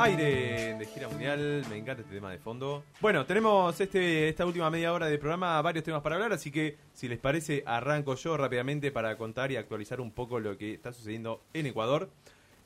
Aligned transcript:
Aire 0.00 0.74
de 0.78 0.86
gira 0.86 1.08
mundial, 1.08 1.64
me 1.68 1.76
encanta 1.76 2.02
este 2.02 2.14
tema 2.14 2.30
de 2.30 2.38
fondo. 2.38 2.84
Bueno, 3.00 3.26
tenemos 3.26 3.80
este 3.80 4.28
esta 4.28 4.46
última 4.46 4.70
media 4.70 4.92
hora 4.92 5.06
de 5.06 5.18
programa 5.18 5.60
varios 5.60 5.84
temas 5.84 6.02
para 6.02 6.14
hablar, 6.14 6.32
así 6.32 6.50
que 6.52 6.76
si 6.92 7.08
les 7.08 7.18
parece 7.18 7.64
arranco 7.66 8.14
yo 8.14 8.36
rápidamente 8.36 8.92
para 8.92 9.16
contar 9.16 9.50
y 9.50 9.56
actualizar 9.56 10.00
un 10.00 10.12
poco 10.12 10.38
lo 10.38 10.56
que 10.56 10.74
está 10.74 10.92
sucediendo 10.92 11.42
en 11.52 11.66
Ecuador. 11.66 12.10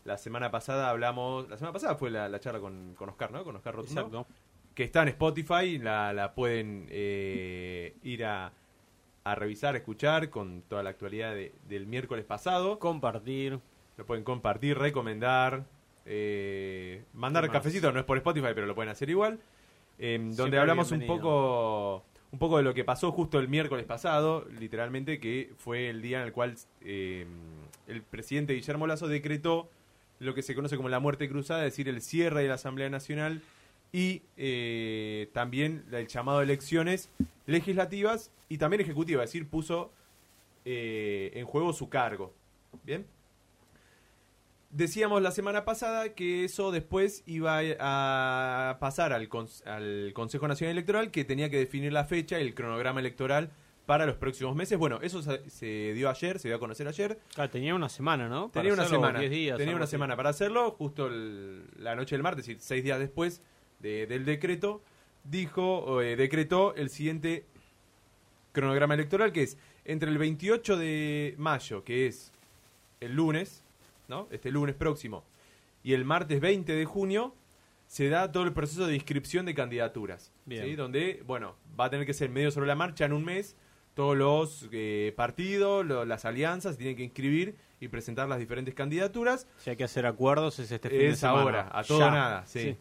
La 0.04 0.18
semana 0.18 0.50
pasada 0.50 0.90
hablamos, 0.90 1.48
la 1.48 1.56
semana 1.56 1.72
pasada 1.72 1.94
fue 1.94 2.10
la, 2.10 2.28
la 2.28 2.38
charla 2.40 2.60
con, 2.60 2.94
con 2.96 3.08
Oscar, 3.08 3.30
¿no? 3.30 3.44
Con 3.44 3.56
Oscar 3.56 3.74
Rotundo, 3.76 4.00
Exacto. 4.02 4.26
que 4.74 4.84
está 4.84 5.02
en 5.02 5.08
Spotify, 5.08 5.78
la, 5.78 6.12
la 6.12 6.34
pueden 6.34 6.86
eh, 6.90 7.94
ir 8.02 8.24
a, 8.26 8.52
a 9.24 9.34
revisar, 9.36 9.74
escuchar 9.76 10.28
con 10.28 10.62
toda 10.68 10.82
la 10.82 10.90
actualidad 10.90 11.32
de- 11.34 11.52
del 11.68 11.86
miércoles 11.86 12.24
pasado. 12.26 12.78
Compartir. 12.78 13.58
Lo 13.96 14.06
pueden 14.06 14.24
compartir, 14.24 14.76
recomendar, 14.78 15.64
eh, 16.06 17.04
mandar 17.14 17.50
cafecito, 17.50 17.92
no 17.92 18.00
es 18.00 18.04
por 18.04 18.16
Spotify, 18.16 18.48
pero 18.54 18.66
lo 18.66 18.74
pueden 18.74 18.90
hacer 18.90 19.10
igual. 19.10 19.38
Eh, 19.98 20.18
donde 20.36 20.58
hablamos 20.58 20.90
un 20.90 21.06
poco, 21.06 22.04
un 22.32 22.38
poco 22.38 22.56
de 22.56 22.62
lo 22.62 22.74
que 22.74 22.84
pasó 22.84 23.12
justo 23.12 23.38
el 23.38 23.48
miércoles 23.48 23.84
pasado, 23.84 24.46
literalmente, 24.58 25.20
que 25.20 25.52
fue 25.58 25.90
el 25.90 26.02
día 26.02 26.20
en 26.20 26.26
el 26.26 26.32
cual 26.32 26.56
eh, 26.80 27.26
el 27.86 28.02
presidente 28.02 28.54
Guillermo 28.54 28.86
Lazo 28.86 29.06
decretó 29.06 29.68
lo 30.18 30.34
que 30.34 30.42
se 30.42 30.54
conoce 30.54 30.76
como 30.76 30.88
la 30.88 31.00
muerte 31.00 31.28
cruzada, 31.28 31.66
es 31.66 31.72
decir, 31.72 31.88
el 31.88 32.00
cierre 32.00 32.42
de 32.42 32.48
la 32.48 32.54
Asamblea 32.54 32.88
Nacional 32.88 33.42
y 33.92 34.22
eh, 34.36 35.28
también 35.32 35.84
el 35.92 36.06
llamado 36.08 36.38
a 36.38 36.42
elecciones 36.42 37.10
legislativas 37.46 38.30
y 38.48 38.58
también 38.58 38.80
ejecutivas, 38.80 39.24
es 39.24 39.32
decir, 39.32 39.48
puso 39.48 39.90
eh, 40.64 41.32
en 41.34 41.44
juego 41.44 41.72
su 41.72 41.88
cargo. 41.88 42.32
¿Bien? 42.84 43.04
Decíamos 44.76 45.20
la 45.20 45.32
semana 45.32 45.66
pasada 45.66 46.14
que 46.14 46.44
eso 46.44 46.72
después 46.72 47.22
iba 47.26 47.60
a 47.78 48.78
pasar 48.80 49.12
al, 49.12 49.28
al 49.66 50.12
Consejo 50.14 50.48
Nacional 50.48 50.72
Electoral 50.72 51.10
que 51.10 51.24
tenía 51.26 51.50
que 51.50 51.58
definir 51.58 51.92
la 51.92 52.06
fecha 52.06 52.40
y 52.40 52.42
el 52.42 52.54
cronograma 52.54 52.98
electoral 53.00 53.50
para 53.84 54.06
los 54.06 54.16
próximos 54.16 54.56
meses. 54.56 54.78
Bueno, 54.78 54.98
eso 55.02 55.20
se, 55.22 55.92
dio 55.92 56.08
ayer, 56.08 56.38
se 56.38 56.48
dio 56.48 56.56
a 56.56 56.58
conocer 56.58 56.88
ayer. 56.88 57.18
Ah, 57.36 57.48
tenía 57.48 57.74
una 57.74 57.90
semana, 57.90 58.30
¿no? 58.30 58.50
Para 58.50 58.62
Tenía 58.62 58.72
una 58.72 58.88
semana. 58.88 59.18
10 59.18 59.30
días, 59.30 59.58
tenía 59.58 59.74
una 59.74 59.84
así. 59.84 59.90
semana 59.90 60.16
para 60.16 60.30
hacerlo, 60.30 60.70
justo 60.70 61.06
el- 61.08 61.64
la 61.76 61.94
noche 61.94 62.14
del 62.14 62.22
martes, 62.22 62.48
seis 62.60 62.82
días 62.82 62.98
después 62.98 63.42
de- 63.80 64.06
del 64.06 64.24
decreto, 64.24 64.82
dijo, 65.24 66.00
eh, 66.00 66.16
decretó 66.16 66.74
el 66.76 66.88
siguiente 66.88 67.44
cronograma 68.52 68.94
electoral, 68.94 69.32
que 69.32 69.42
es 69.42 69.58
entre 69.84 70.08
el 70.08 70.16
28 70.16 70.78
de 70.78 71.34
mayo, 71.36 71.84
que 71.84 72.06
es 72.06 72.32
el 73.00 73.12
lunes, 73.14 73.61
¿no? 74.12 74.28
Este 74.30 74.50
lunes 74.50 74.74
próximo, 74.76 75.24
y 75.82 75.94
el 75.94 76.04
martes 76.04 76.38
20 76.40 76.70
de 76.74 76.84
junio, 76.84 77.34
se 77.86 78.08
da 78.10 78.30
todo 78.30 78.44
el 78.44 78.52
proceso 78.52 78.86
de 78.86 78.94
inscripción 78.94 79.46
de 79.46 79.54
candidaturas. 79.54 80.30
Bien. 80.44 80.64
¿sí? 80.64 80.76
Donde, 80.76 81.22
bueno, 81.26 81.56
va 81.80 81.86
a 81.86 81.90
tener 81.90 82.04
que 82.06 82.12
ser 82.14 82.28
medio 82.30 82.50
sobre 82.50 82.66
la 82.66 82.74
marcha 82.74 83.04
en 83.06 83.12
un 83.14 83.24
mes. 83.24 83.56
Todos 83.94 84.16
los 84.16 84.68
eh, 84.72 85.12
partidos, 85.16 85.84
lo- 85.86 86.04
las 86.04 86.24
alianzas 86.24 86.76
tienen 86.78 86.96
que 86.96 87.02
inscribir 87.04 87.56
y 87.80 87.88
presentar 87.88 88.28
las 88.28 88.38
diferentes 88.38 88.74
candidaturas. 88.74 89.46
Si 89.58 89.70
hay 89.70 89.76
que 89.76 89.84
hacer 89.84 90.06
acuerdos, 90.06 90.58
es 90.58 90.70
este 90.72 90.88
fin 90.90 90.98
de 90.98 91.08
es 91.08 91.18
semana. 91.18 91.40
ahora, 91.42 91.68
a 91.72 91.82
todo 91.82 91.98
Ya. 92.00 92.10
nada. 92.10 92.46
Sí. 92.46 92.76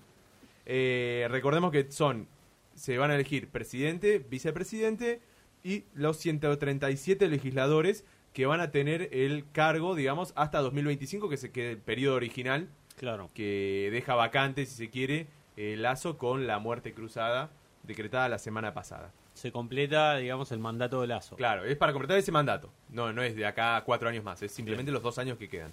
Eh, 0.66 1.28
recordemos 1.30 1.72
que 1.72 1.92
son, 1.92 2.28
se 2.76 2.98
van 2.98 3.09
a 3.12 3.16
elegir 3.16 3.48
presidente, 3.50 4.20
vicepresidente 4.20 5.22
y 5.64 5.84
los 5.94 6.18
137 6.18 7.28
legisladores 7.28 8.06
que 8.34 8.46
van 8.46 8.62
a 8.62 8.72
tener 8.72 9.10
el 9.12 9.46
cargo, 9.52 9.96
digamos, 9.96 10.34
hasta 10.36 10.60
2025, 10.60 11.30
que 11.30 11.38
se 11.38 11.52
quede 11.52 11.72
el 11.72 11.78
periodo 11.78 12.16
original 12.16 12.70
Claro. 12.98 13.30
que 13.34 13.90
deja 13.92 14.16
vacante, 14.16 14.66
si 14.66 14.76
se 14.76 14.90
quiere, 14.90 15.28
el 15.58 15.82
lazo 15.82 16.18
con 16.18 16.48
la 16.48 16.59
muerte 16.59 16.94
cruzada 16.94 17.50
decretada 17.84 18.30
la 18.30 18.38
semana 18.40 18.74
pasada. 18.74 19.12
Se 19.34 19.52
completa, 19.52 20.18
digamos, 20.18 20.52
el 20.52 20.59
mandato 20.59 21.02
de 21.02 21.08
Lazo. 21.08 21.36
Claro, 21.36 21.64
es 21.64 21.78
para 21.78 21.94
completar 21.94 22.18
ese 22.18 22.31
mandato. 22.31 22.69
No, 22.90 23.12
no 23.14 23.24
es 23.24 23.36
de 23.36 23.46
acá 23.46 23.78
a 23.78 23.84
cuatro 23.84 24.09
años 24.09 24.24
más, 24.24 24.42
es 24.44 24.52
simplemente 24.52 24.92
los 24.92 25.02
dos 25.02 25.18
años 25.18 25.38
que 25.38 25.50
quedan. 25.50 25.72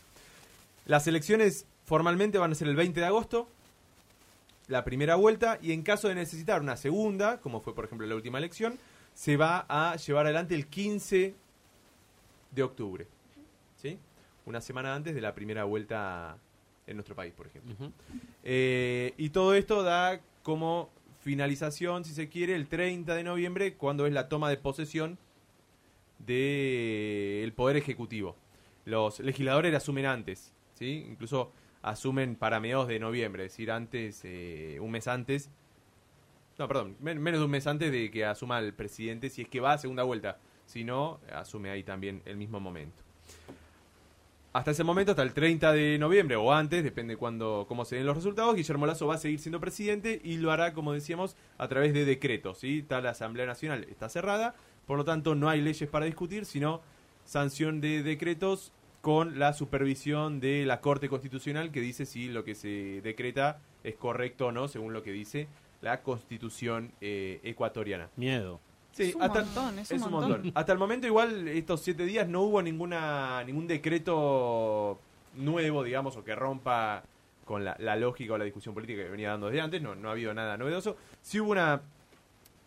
Las 0.86 1.06
elecciones 1.06 1.66
formalmente 1.84 2.38
van 2.38 2.52
a 2.52 2.54
ser 2.54 2.69
el 2.69 2.76
20 2.76 2.98
de 3.00 3.06
agosto, 3.06 3.48
la 4.69 4.84
primera 4.84 5.16
vuelta, 5.16 5.58
y 5.60 5.72
en 5.72 5.82
caso 5.82 6.08
de 6.08 6.14
necesitar 6.14 6.60
una 6.62 6.76
segunda, 6.76 7.40
como 7.40 7.60
fue 7.60 7.75
por 7.75 7.84
ejemplo 7.84 8.06
la 8.06 8.14
última 8.14 8.38
elección, 8.38 8.78
se 9.14 9.36
va 9.36 9.66
a 9.69 9.96
llevar 9.96 10.26
adelante 10.26 10.54
el 10.54 10.66
15 10.66 11.34
de 12.50 12.62
octubre. 12.62 13.06
¿Sí? 13.76 13.98
Una 14.47 14.60
semana 14.60 14.94
antes 14.94 15.14
de 15.14 15.20
la 15.20 15.34
primera 15.34 15.64
vuelta 15.64 16.36
en 16.86 16.97
nuestro 16.97 17.14
país, 17.14 17.32
por 17.34 17.47
ejemplo. 17.47 17.75
Eh, 18.44 19.12
y 19.19 19.31
todo 19.31 19.54
esto 19.54 19.82
da 19.82 20.20
como 20.42 20.91
finalización, 21.22 22.04
si 22.04 22.14
se 22.14 22.28
quiere, 22.28 22.54
el 22.54 22.66
30 22.69 23.14
de 23.14 23.22
noviembre, 23.25 23.75
cuando 23.75 24.06
es 24.06 24.12
la 24.12 24.28
toma 24.28 24.48
de 24.48 24.56
posesión 24.56 25.19
del 26.19 27.53
Poder 27.53 27.76
Ejecutivo. 27.76 28.37
Los 28.84 29.20
legisladores 29.20 29.70
la 29.72 29.78
asumen 29.78 30.06
antes, 30.06 30.53
¿sí? 30.75 31.04
Incluso 31.10 31.53
asumen 31.82 32.34
para 32.37 32.58
mediados 32.60 32.88
de 32.88 32.98
noviembre, 32.98 33.44
es 33.44 33.53
decir, 33.53 33.70
antes, 33.70 34.22
eh, 34.25 34.78
un 34.81 34.91
mes 34.91 35.06
antes. 35.08 35.50
No, 36.58 36.66
perdón, 36.66 36.97
men- 37.00 37.20
menos 37.22 37.41
de 37.41 37.44
un 37.44 37.50
mes 37.50 37.66
antes 37.66 37.92
de 37.92 38.10
que 38.10 38.25
asuma 38.25 38.58
el 38.58 38.72
presidente, 38.75 39.31
si 39.31 39.42
es 39.42 39.48
que 39.48 39.60
va 39.60 39.75
a 39.75 39.78
segunda 39.78 40.03
vuelta. 40.03 40.38
Si 40.68 40.84
no, 40.84 41.18
asume 41.32 41.70
ahí 41.70 41.82
también 41.82 42.20
el 42.26 42.36
mismo 42.36 42.60
momento. 42.60 43.02
Hasta 44.52 44.72
ese 44.72 44.84
momento, 44.84 45.12
hasta 45.12 45.22
el 45.22 45.32
30 45.32 45.72
de 45.72 45.98
noviembre 45.98 46.36
o 46.36 46.52
antes, 46.52 46.84
depende 46.84 47.16
cuando 47.16 47.64
cómo 47.66 47.86
se 47.86 47.96
den 47.96 48.04
los 48.04 48.16
resultados, 48.16 48.54
Guillermo 48.54 48.84
Lazo 48.84 49.06
va 49.06 49.14
a 49.14 49.18
seguir 49.18 49.38
siendo 49.38 49.60
presidente 49.60 50.20
y 50.22 50.36
lo 50.36 50.52
hará, 50.52 50.74
como 50.74 50.92
decíamos, 50.92 51.36
a 51.56 51.68
través 51.68 51.94
de 51.94 52.04
decretos. 52.04 52.58
¿sí? 52.58 52.84
Tal 52.86 53.06
Asamblea 53.06 53.46
Nacional 53.46 53.86
está 53.88 54.10
cerrada, 54.10 54.54
por 54.86 54.98
lo 54.98 55.06
tanto 55.06 55.34
no 55.34 55.48
hay 55.48 55.62
leyes 55.62 55.88
para 55.88 56.04
discutir, 56.04 56.44
sino 56.44 56.82
sanción 57.24 57.80
de 57.80 58.02
decretos 58.02 58.72
con 59.00 59.38
la 59.38 59.54
supervisión 59.54 60.38
de 60.38 60.66
la 60.66 60.82
Corte 60.82 61.08
Constitucional 61.08 61.72
que 61.72 61.80
dice 61.80 62.04
si 62.04 62.28
lo 62.28 62.44
que 62.44 62.54
se 62.54 63.00
decreta 63.00 63.62
es 63.84 63.96
correcto 63.96 64.48
o 64.48 64.52
no, 64.52 64.68
según 64.68 64.92
lo 64.92 65.02
que 65.02 65.12
dice 65.12 65.48
la 65.80 66.02
Constitución 66.02 66.92
eh, 67.00 67.40
ecuatoriana. 67.42 68.10
Miedo. 68.16 68.60
Sí, 68.98 69.10
Es 69.10 69.14
un 69.14 69.22
hasta, 69.22 69.41
montón, 69.44 69.78
es 69.78 69.91
es 69.91 69.98
un 70.00 70.06
un 70.06 70.12
montón. 70.12 70.31
montón. 70.32 70.53
Hasta 70.54 70.72
el 70.72 70.78
momento 70.78 71.06
igual 71.06 71.48
estos 71.48 71.81
siete 71.82 72.04
días 72.04 72.28
no 72.28 72.42
hubo 72.42 72.60
ninguna 72.62 73.42
ningún 73.44 73.66
decreto 73.69 74.98
nuevo, 75.34 75.84
digamos, 75.84 76.16
o 76.16 76.25
que 76.25 76.34
rompa 76.34 77.03
con 77.44 77.64
la, 77.64 77.76
la 77.78 77.97
lógica 77.97 78.34
o 78.34 78.38
la 78.38 78.44
discusión 78.44 78.75
política 78.75 79.03
que 79.04 79.08
venía 79.08 79.31
dando 79.31 79.47
desde 79.47 79.60
antes. 79.60 79.81
No, 79.82 79.94
no 79.94 80.08
ha 80.08 80.12
habido 80.12 80.34
nada 80.34 80.56
novedoso. 80.56 80.97
Sí 81.22 81.41
hubo 81.41 81.53
una 81.53 81.81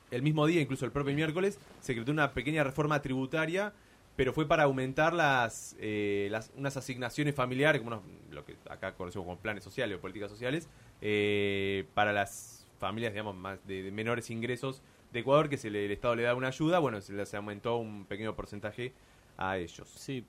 el 0.09 0.21
mismo 0.23 0.45
día, 0.45 0.61
incluso 0.61 0.85
el 0.85 0.91
propio 0.91 1.13
miércoles, 1.13 1.57
se 1.81 1.93
decretó 1.93 2.11
una 2.11 2.31
pequeña 2.31 2.63
reforma 2.63 3.01
tributaria, 3.01 3.71
pero 4.15 4.33
fue 4.33 4.45
para 4.47 4.63
aumentar 4.63 5.13
las, 5.13 5.75
eh, 5.79 6.27
las 6.31 6.51
unas 6.57 6.75
asignaciones 6.77 7.33
familiares, 7.35 7.81
como 7.81 7.95
unos- 7.95 8.03
lo 8.31 8.43
que 8.45 8.55
acá 8.69 8.93
conocemos 8.93 9.25
como 9.25 9.37
planes 9.37 9.63
sociales 9.63 9.97
o 9.97 10.01
políticas 10.01 10.29
sociales, 10.31 10.67
eh, 11.01 11.85
para 11.93 12.11
las 12.13 12.60
familias, 12.81 13.13
digamos, 13.13 13.35
más 13.35 13.65
de, 13.65 13.83
de 13.83 13.91
menores 13.91 14.29
ingresos 14.29 14.81
de 15.13 15.19
Ecuador, 15.21 15.47
que 15.47 15.55
se 15.57 15.69
le- 15.69 15.85
el 15.85 15.91
Estado 15.91 16.15
le 16.15 16.23
da 16.23 16.35
una 16.35 16.47
ayuda, 16.49 16.79
bueno, 16.79 16.99
se 16.99 17.13
les 17.13 17.33
aumentó 17.33 17.77
un 17.77 18.05
pequeño 18.05 18.35
porcentaje 18.35 18.93
a 19.37 19.57
ellos. 19.57 19.87
Sí. 19.95 20.25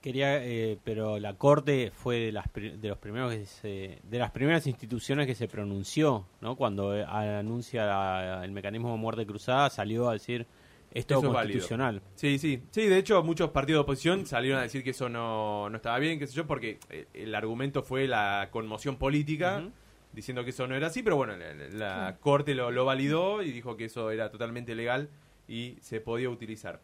Quería, 0.00 0.44
eh, 0.44 0.78
pero 0.82 1.20
la 1.20 1.34
Corte 1.34 1.92
fue 1.94 2.16
de 2.16 2.32
las 2.32 2.46
de 2.52 2.88
los 2.88 2.98
primeros 2.98 3.32
que 3.32 3.46
se- 3.46 3.98
de 4.02 4.18
las 4.18 4.32
primeras 4.32 4.66
instituciones 4.66 5.26
que 5.28 5.36
se 5.36 5.46
pronunció, 5.46 6.26
¿no? 6.40 6.56
Cuando 6.56 6.96
eh, 6.96 7.04
anuncia 7.04 7.86
la- 7.86 8.44
el 8.44 8.50
mecanismo 8.50 8.90
de 8.90 8.98
muerte 8.98 9.24
cruzada 9.24 9.70
salió 9.70 10.08
a 10.08 10.14
decir 10.14 10.44
esto 10.92 11.14
es 11.14 11.22
válido. 11.22 11.32
constitucional. 11.34 12.02
Sí, 12.16 12.38
sí. 12.38 12.62
Sí, 12.72 12.86
de 12.86 12.98
hecho, 12.98 13.22
muchos 13.22 13.50
partidos 13.50 13.78
de 13.78 13.82
oposición 13.84 14.26
salieron 14.26 14.58
a 14.58 14.62
decir 14.62 14.82
que 14.82 14.90
eso 14.90 15.08
no, 15.08 15.70
no 15.70 15.76
estaba 15.76 15.98
bien, 16.00 16.18
qué 16.18 16.26
sé 16.26 16.34
yo, 16.34 16.46
porque 16.48 16.78
eh, 16.90 17.06
el 17.14 17.32
argumento 17.34 17.82
fue 17.84 18.08
la 18.08 18.48
conmoción 18.50 18.96
política. 18.96 19.62
Diciendo 20.12 20.44
que 20.44 20.50
eso 20.50 20.66
no 20.66 20.74
era 20.74 20.88
así, 20.88 21.02
pero 21.02 21.16
bueno, 21.16 21.34
la, 21.72 22.16
Corte 22.20 22.54
lo, 22.54 22.70
lo 22.70 22.84
validó 22.84 23.42
y 23.42 23.50
dijo 23.52 23.76
que 23.76 23.86
eso 23.86 24.10
era 24.10 24.30
totalmente 24.30 24.74
legal 24.74 25.08
y 25.48 25.76
se 25.80 26.00
podía 26.00 26.28
utilizar. 26.30 26.80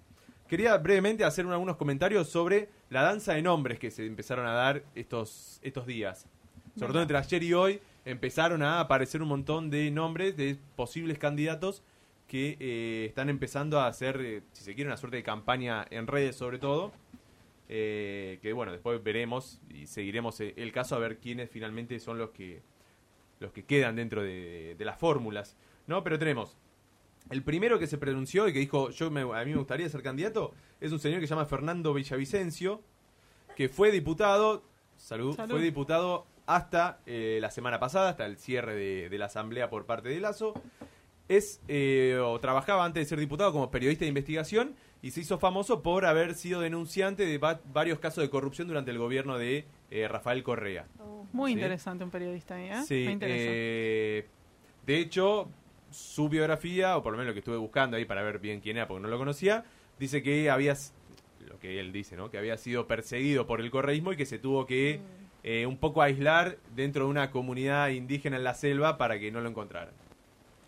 Quería 0.49 0.77
brevemente 0.79 1.25
hacer 1.25 1.45
un- 1.47 1.53
algunos 1.53 1.77
comentarios 1.77 2.29
sobre 2.29 2.69
la 2.91 3.03
danza 3.03 3.35
de 3.35 3.43
nombres 3.43 3.79
que 3.79 3.91
se 3.91 4.07
empezaron 4.07 4.47
a 4.47 4.53
dar 4.53 4.83
estos, 4.95 5.61
estos 5.63 5.87
días. 5.87 6.27
Sobre 6.79 6.93
todo 6.93 7.03
entre 7.03 7.19
ayer 7.19 7.43
y 7.43 7.53
hoy 7.55 7.81
empezaron 8.05 8.63
a 8.63 8.81
aparecer 8.81 9.21
un 9.21 9.29
montón 9.29 9.69
de 9.69 9.91
nombres 9.91 10.37
de 10.37 10.57
posibles 10.77 11.19
candidatos 11.19 11.83
que 12.29 12.57
eh, 12.61 13.07
están 13.09 13.29
empezando 13.29 13.81
a 13.81 13.89
hacer, 13.89 14.21
eh, 14.23 14.43
si 14.53 14.63
se 14.65 14.75
quiere, 14.75 14.89
una 14.89 14.97
suerte 14.97 15.17
de 15.19 15.23
campaña 15.23 15.87
en 15.91 16.07
redes 16.07 16.37
sobre 16.37 16.59
todo. 16.59 16.93
eh, 17.69 18.39
que 18.41 18.53
bueno, 18.55 18.73
después 18.73 19.03
veremos 19.03 19.61
y 19.69 19.87
seguiremos 19.87 20.41
eh, 20.41 20.55
el 20.57 20.73
caso 20.73 20.97
a 20.97 20.99
ver 20.99 21.19
quiénes 21.19 21.51
finalmente 21.51 21.99
son 22.01 22.17
los 22.19 22.31
que 22.31 22.63
los 23.41 23.53
que 23.53 23.65
quedan 23.65 23.97
dentro 23.97 24.23
de, 24.23 24.75
de 24.77 24.85
las 24.85 24.99
fórmulas. 24.99 25.57
¿no? 25.87 26.03
Pero 26.05 26.19
tenemos 26.19 26.57
el 27.31 27.43
primero 27.43 27.79
que 27.79 27.87
se 27.87 27.99
pronunció 27.99 28.49
y 28.49 28.53
que 28.53 28.59
dijo 28.59 28.91
yo 28.91 29.11
me- 29.11 29.21
a 29.23 29.45
mí 29.45 29.51
me 29.53 29.57
gustaría 29.59 29.89
ser 29.89 30.03
candidato 30.03 30.53
es 30.81 30.93
un 30.93 30.99
señor 30.99 31.21
que 31.21 31.27
se 31.27 31.35
llama 31.35 31.45
Fernando 31.47 31.93
Villavicencio, 31.93 32.81
que 33.57 33.69
fue 33.69 33.91
diputado, 33.91 34.63
salud, 34.97 35.35
Salud. 35.37 35.55
fue 35.57 35.63
diputado 35.63 36.27
hasta 36.47 37.01
eh, 37.07 37.39
la 37.43 37.51
semana 37.51 37.79
pasada, 37.81 38.11
hasta 38.11 38.25
el 38.27 38.39
cierre 38.39 38.75
de, 38.75 39.09
de 39.09 39.19
la 39.19 39.27
asamblea 39.27 39.69
por 39.69 39.85
parte 39.87 40.09
de 40.09 40.21
Lazo. 40.21 40.55
Es, 41.29 41.61
eh, 41.69 42.19
o 42.25 42.39
trabajaba 42.41 42.85
antes 42.87 43.03
de 43.05 43.09
ser 43.09 43.19
diputado 43.19 43.53
como 43.53 43.71
periodista 43.71 44.05
de 44.07 44.09
investigación 44.09 44.75
y 45.03 45.11
se 45.13 45.21
hizo 45.21 45.39
famoso 45.39 45.83
por 45.83 46.05
haber 46.07 46.35
sido 46.35 46.61
denunciante 46.61 47.25
de 47.25 47.39
va- 47.39 47.61
varios 47.73 47.99
casos 47.99 48.23
de 48.23 48.31
corrupción 48.31 48.67
durante 48.69 48.91
el 48.91 48.99
gobierno 48.99 49.39
de 49.39 49.65
eh, 49.91 50.09
Rafael 50.09 50.43
Correa. 50.43 50.87
Muy 51.33 51.53
Sí. 51.53 51.59
interesante 51.59 52.05
un 52.05 52.11
periodista 52.11 52.57
ahí, 52.57 52.69
¿eh? 52.71 52.83
Sí, 52.87 53.07
eh, 53.21 54.27
de 54.87 54.99
hecho, 54.99 55.49
su 55.91 56.29
biografía, 56.29 56.97
o 56.97 57.03
por 57.03 57.13
lo 57.13 57.19
menos 57.19 57.29
lo 57.31 57.35
que 57.35 57.41
estuve 57.41 57.57
buscando 57.57 57.97
ahí 57.97 58.05
para 58.05 58.23
ver 58.23 58.39
bien 58.39 58.61
quién 58.61 58.77
era, 58.77 58.89
porque 58.89 59.03
no 59.03 59.09
lo 59.09 59.19
conocía, 59.19 59.65
dice 59.99 60.23
que 60.23 60.51
había, 60.51 60.75
lo 61.47 61.59
que 61.59 61.81
él 61.81 61.93
dice, 61.93 62.17
¿no? 62.17 62.31
Que 62.31 62.39
había 62.39 62.57
sido 62.57 62.87
perseguido 62.87 63.47
por 63.47 63.61
el 63.61 63.71
correísmo 63.71 64.13
y 64.13 64.17
que 64.17 64.27
se 64.27 64.39
tuvo 64.39 64.67
que 64.67 65.01
eh, 65.45 65.67
un 65.67 65.77
poco 65.79 66.03
aislar 66.03 66.59
dentro 66.75 67.05
de 67.05 67.11
una 67.11 67.31
comunidad 67.31 67.89
indígena 67.91 68.37
en 68.37 68.45
la 68.45 68.55
selva 68.55 68.99
para 68.99 69.19
que 69.19 69.31
no 69.31 69.41
lo 69.41 69.49
encontraran. 69.49 69.95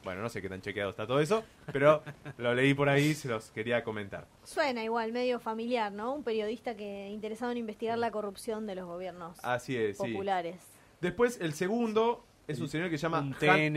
Bueno, 0.03 0.23
no 0.23 0.29
sé 0.31 0.41
qué 0.41 0.49
tan 0.49 0.63
chequeado 0.63 0.91
está 0.91 1.07
todo 1.07 1.21
eso, 1.21 1.45
pero 1.73 2.03
lo 2.39 2.55
leí 2.55 2.73
por 2.73 2.89
ahí, 2.89 3.15
se 3.15 3.29
los 3.29 3.51
quería 3.51 3.85
comentar. 3.85 4.27
Suena 4.45 4.83
igual, 4.83 5.13
medio 5.13 5.39
familiar, 5.41 5.93
¿no? 5.93 6.15
Un 6.15 6.23
periodista 6.23 6.75
que 6.75 7.09
interesado 7.09 7.53
en 7.53 7.59
investigar 7.59 7.99
la 7.99 8.11
corrupción 8.11 8.67
de 8.67 8.77
los 8.77 8.87
gobiernos 8.87 9.39
Así 9.45 9.77
es, 9.77 9.99
sí. 9.99 10.11
populares. 10.11 10.57
Después, 11.01 11.39
el 11.41 11.53
segundo 11.53 12.25
es 12.49 12.61
un 12.61 12.69
señor 12.69 12.91
que 12.91 12.99
se 12.99 13.03
llama 13.03 13.21
Un 13.21 13.35
TN 13.35 13.77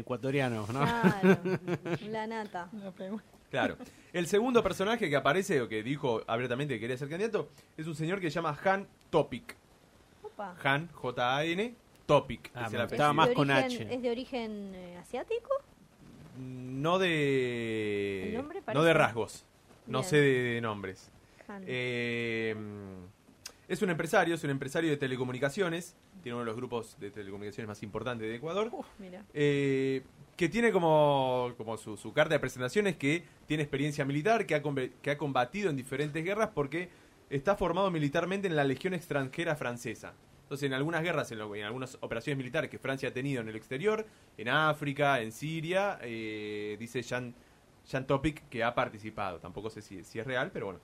ecuatoriano, 0.00 0.66
¿no? 0.72 0.80
Claro, 0.80 1.38
la 2.08 2.26
nata. 2.26 2.70
Claro. 3.50 3.76
El 4.12 4.26
segundo 4.26 4.62
personaje 4.62 5.08
que 5.10 5.16
aparece 5.16 5.60
o 5.60 5.68
que 5.68 5.82
dijo 5.82 6.22
abiertamente 6.26 6.74
que 6.74 6.80
quería 6.80 6.96
ser 6.96 7.08
candidato 7.08 7.50
es 7.76 7.86
un 7.86 7.94
señor 7.94 8.20
que 8.20 8.30
se 8.30 8.36
llama 8.36 8.56
Han 8.64 8.86
Topic. 9.10 9.56
Opa. 10.22 10.56
Han, 10.62 10.88
J-A-N, 10.88 11.74
Topic. 12.06 12.50
Ah, 12.54 12.66
es 12.66 12.72
el 12.72 12.78
me 12.78 12.84
apellido. 12.84 12.88
gustaba 12.88 13.12
más 13.12 13.28
de 13.28 13.34
con 13.34 13.50
origen- 13.50 13.82
H. 13.88 13.94
¿Es 13.94 14.02
de 14.02 14.10
origen 14.10 14.72
eh, 14.74 14.96
asiático? 14.98 15.50
No 16.38 16.98
de. 16.98 18.28
El 18.30 18.34
nombre 18.34 18.62
no 18.74 18.82
de 18.82 18.92
rasgos. 18.92 19.44
No 19.86 19.98
Bien. 20.00 20.10
sé 20.10 20.16
de, 20.16 20.42
de 20.54 20.60
nombres. 20.60 21.10
Eh, 21.66 22.54
es 23.68 23.82
un 23.82 23.90
empresario, 23.90 24.34
es 24.34 24.42
un 24.44 24.50
empresario 24.50 24.90
de 24.90 24.96
telecomunicaciones. 24.96 25.94
Tiene 26.22 26.34
uno 26.36 26.40
de 26.40 26.46
los 26.46 26.56
grupos 26.56 26.98
de 26.98 27.10
telecomunicaciones 27.10 27.68
más 27.68 27.82
importantes 27.82 28.26
de 28.28 28.34
Ecuador. 28.36 28.68
Uf, 28.72 28.86
mira. 28.98 29.24
Eh, 29.34 30.02
que 30.36 30.48
tiene 30.48 30.72
como, 30.72 31.52
como 31.56 31.76
su, 31.76 31.96
su 31.96 32.12
carta 32.12 32.34
de 32.34 32.40
presentación 32.40 32.86
es 32.86 32.96
que 32.96 33.24
tiene 33.46 33.62
experiencia 33.62 34.04
militar, 34.04 34.46
que 34.46 34.54
ha, 34.54 34.62
que 35.02 35.10
ha 35.10 35.18
combatido 35.18 35.70
en 35.70 35.76
diferentes 35.76 36.24
guerras 36.24 36.50
porque 36.54 36.88
está 37.30 37.56
formado 37.56 37.90
militarmente 37.90 38.48
en 38.48 38.56
la 38.56 38.64
Legión 38.64 38.94
extranjera 38.94 39.54
francesa. 39.54 40.14
Entonces, 40.44 40.66
en 40.66 40.74
algunas 40.74 41.02
guerras, 41.02 41.32
en, 41.32 41.38
lo- 41.38 41.54
en 41.56 41.64
algunas 41.64 41.96
operaciones 42.00 42.36
militares 42.38 42.70
que 42.70 42.78
Francia 42.78 43.08
ha 43.08 43.12
tenido 43.12 43.40
en 43.40 43.48
el 43.48 43.56
exterior, 43.56 44.06
en 44.36 44.48
África, 44.48 45.20
en 45.20 45.32
Siria, 45.32 45.98
eh, 46.02 46.76
dice 46.78 47.02
Jean, 47.02 47.34
Jean 47.90 48.06
Topic 48.06 48.48
que 48.48 48.62
ha 48.62 48.74
participado. 48.74 49.38
Tampoco 49.38 49.70
sé 49.70 49.80
si, 49.82 49.98
es 49.98 50.26
real, 50.26 50.50
pero 50.52 50.66
bueno. 50.66 50.80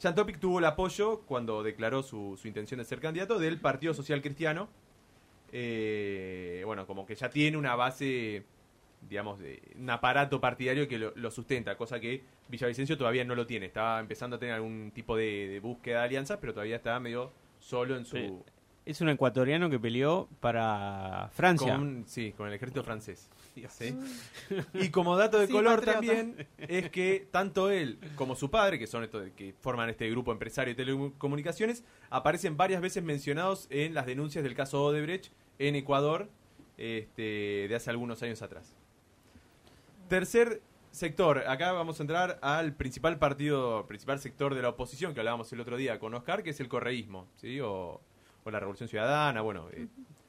Jean 0.00 0.14
Topic 0.14 0.38
tuvo 0.40 0.58
el 0.58 0.64
apoyo 0.64 1.20
cuando 1.20 1.62
declaró 1.62 2.02
su, 2.02 2.36
su 2.40 2.48
intención 2.48 2.78
de 2.78 2.84
ser 2.84 3.00
candidato 3.00 3.38
del 3.38 3.60
Partido 3.60 3.94
Social 3.94 4.20
Cristiano. 4.20 4.68
Eh, 5.52 6.62
bueno, 6.66 6.84
como 6.86 7.06
que 7.06 7.14
ya 7.14 7.30
tiene 7.30 7.56
una 7.56 7.76
base, 7.76 8.42
digamos, 9.08 9.38
de 9.38 9.62
un 9.78 9.88
aparato 9.88 10.40
partidario 10.40 10.88
que 10.88 10.98
lo, 10.98 11.30
sustenta, 11.30 11.76
cosa 11.76 12.00
que 12.00 12.24
Villavicencio 12.48 12.98
todavía 12.98 13.24
no 13.24 13.36
lo 13.36 13.46
tiene. 13.46 13.66
Estaba 13.66 14.00
empezando 14.00 14.34
a 14.36 14.38
tener 14.40 14.56
algún 14.56 14.90
tipo 14.92 15.16
de, 15.16 15.60
búsqueda 15.62 16.00
de 16.00 16.04
alianza, 16.06 16.40
pero 16.40 16.52
todavía 16.52 16.76
está 16.76 16.98
medio 16.98 17.30
solo 17.60 17.96
en 17.96 18.04
su... 18.04 18.44
Es 18.86 19.00
un 19.00 19.08
ecuatoriano 19.08 19.70
que 19.70 19.78
peleó 19.80 20.28
para 20.40 21.30
Francia. 21.32 21.76
Con, 21.76 22.04
sí, 22.06 22.32
con 22.32 22.48
el 22.48 22.54
ejército 22.54 22.84
francés. 22.84 23.30
¿sí? 23.70 23.96
Y 24.74 24.90
como 24.90 25.16
dato 25.16 25.38
de 25.38 25.46
Sí, 25.46 25.52
color 25.52 25.76
patriota. 25.84 25.92
también, 26.00 26.46
es 26.58 26.90
que 26.90 27.26
tanto 27.30 27.70
él 27.70 27.98
como 28.16 28.36
su 28.36 28.50
padre, 28.50 28.78
que 28.78 28.86
son 28.86 29.02
estos 29.04 29.30
que 29.36 29.54
forman 29.60 29.88
este 29.88 30.10
grupo 30.10 30.32
empresario 30.32 30.74
de 30.74 30.84
telecomunicaciones, 30.84 31.82
aparecen 32.10 32.58
varias 32.58 32.82
veces 32.82 33.02
mencionados 33.02 33.68
en 33.70 33.94
las 33.94 34.04
denuncias 34.04 34.44
del 34.44 34.54
caso 34.54 34.84
Odebrecht 34.84 35.32
en 35.58 35.76
Ecuador 35.76 36.28
este, 36.76 37.66
de 37.68 37.74
hace 37.74 37.88
algunos 37.88 38.22
años 38.22 38.42
atrás. 38.42 38.76
Tercer 40.08 40.60
sector, 40.90 41.38
acá 41.48 41.72
vamos 41.72 41.98
a 42.00 42.02
entrar 42.02 42.38
al 42.42 42.74
principal 42.74 43.18
partido, 43.18 43.86
principal 43.86 44.18
sector 44.20 44.54
de 44.54 44.62
la 44.62 44.68
oposición 44.70 45.14
que 45.14 45.20
hablábamos 45.20 45.52
el 45.52 45.60
otro 45.60 45.76
día 45.76 45.98
con 45.98 46.12
Oscar, 46.14 46.42
que 46.42 46.50
es 46.50 46.60
el 46.60 46.68
correísmo, 46.68 47.26
¿sí? 47.36 47.60
O, 47.60 48.00
o 48.44 48.50
la 48.50 48.60
Revolución 48.60 48.88
Ciudadana, 48.88 49.40
bueno, 49.40 49.68
eh, 49.72 49.88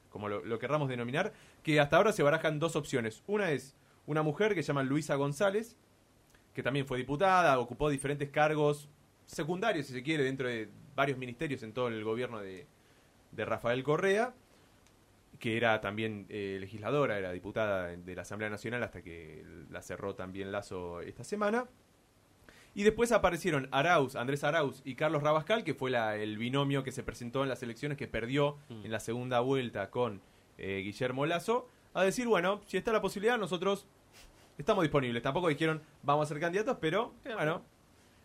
como 0.10 0.30
lo, 0.30 0.44
lo 0.44 0.58
querramos 0.60 0.90
denominar, 0.90 1.34
que 1.62 1.80
hasta 1.80 1.98
ahora 1.98 2.14
se 2.14 2.24
barajan 2.24 2.60
dos 2.60 2.76
opciones. 2.76 3.24
Una 3.28 3.52
es 3.52 3.76
una 4.06 4.24
mujer 4.24 4.56
que 4.56 4.64
se 4.64 4.68
llama 4.68 4.84
Luisa 4.84 5.16
González, 5.16 5.76
que 6.54 6.64
también 6.64 6.86
fue 6.86 6.98
diputada, 6.98 7.60
ocupó 7.60 7.90
diferentes 7.90 8.30
cargos 8.30 8.90
secundarios, 9.26 9.88
si 9.88 9.94
se 9.94 10.04
quiere, 10.04 10.24
dentro 10.24 10.48
de 10.48 10.70
varios 10.96 11.18
ministerios 11.18 11.64
en 11.64 11.74
todo 11.74 11.90
el 11.90 12.04
gobierno 12.04 12.40
de, 12.40 12.68
de 13.32 13.46
Rafael 13.46 13.84
Correa, 13.84 14.34
que 15.40 15.58
era 15.58 15.82
también 15.82 16.26
eh, 16.30 16.58
legisladora, 16.60 17.18
era 17.18 17.32
diputada 17.32 17.88
de 17.88 18.16
la 18.16 18.22
Asamblea 18.22 18.50
Nacional 18.50 18.84
hasta 18.84 19.02
que 19.02 19.44
la 19.70 19.82
cerró 19.82 20.16
también 20.16 20.52
Lazo 20.52 21.02
esta 21.02 21.24
semana. 21.24 21.66
Y 22.76 22.84
después 22.84 23.12
aparecieron 23.14 23.70
Arauz, 23.72 24.16
Andrés 24.16 24.44
Arauz 24.44 24.82
y 24.86 24.96
Carlos 24.96 25.24
Rabascal, 25.24 25.64
que 25.64 25.74
fue 25.74 25.90
la- 25.90 26.18
el 26.18 26.38
binomio 26.38 26.84
que 26.84 26.92
se 26.92 27.04
presentó 27.04 27.42
en 27.44 27.50
las 27.50 27.64
elecciones 27.64 27.98
que 27.98 28.08
perdió 28.08 28.58
Mm. 28.70 28.86
en 28.86 28.92
la 28.92 29.00
segunda 29.00 29.40
vuelta 29.40 29.90
con 29.90 30.22
eh, 30.58 30.82
Guillermo 30.84 31.26
Lazo, 31.26 31.68
a 31.94 32.04
decir, 32.04 32.28
bueno, 32.28 32.62
si 32.68 32.78
está 32.78 32.92
la 32.94 33.02
posibilidad, 33.02 33.38
nosotros 33.38 33.86
estamos 34.58 34.84
disponibles. 34.84 35.22
Tampoco 35.24 35.48
dijeron, 35.50 35.82
vamos 36.04 36.26
a 36.26 36.30
ser 36.34 36.40
candidatos, 36.40 36.78
pero 36.80 37.14
bueno, 37.24 37.62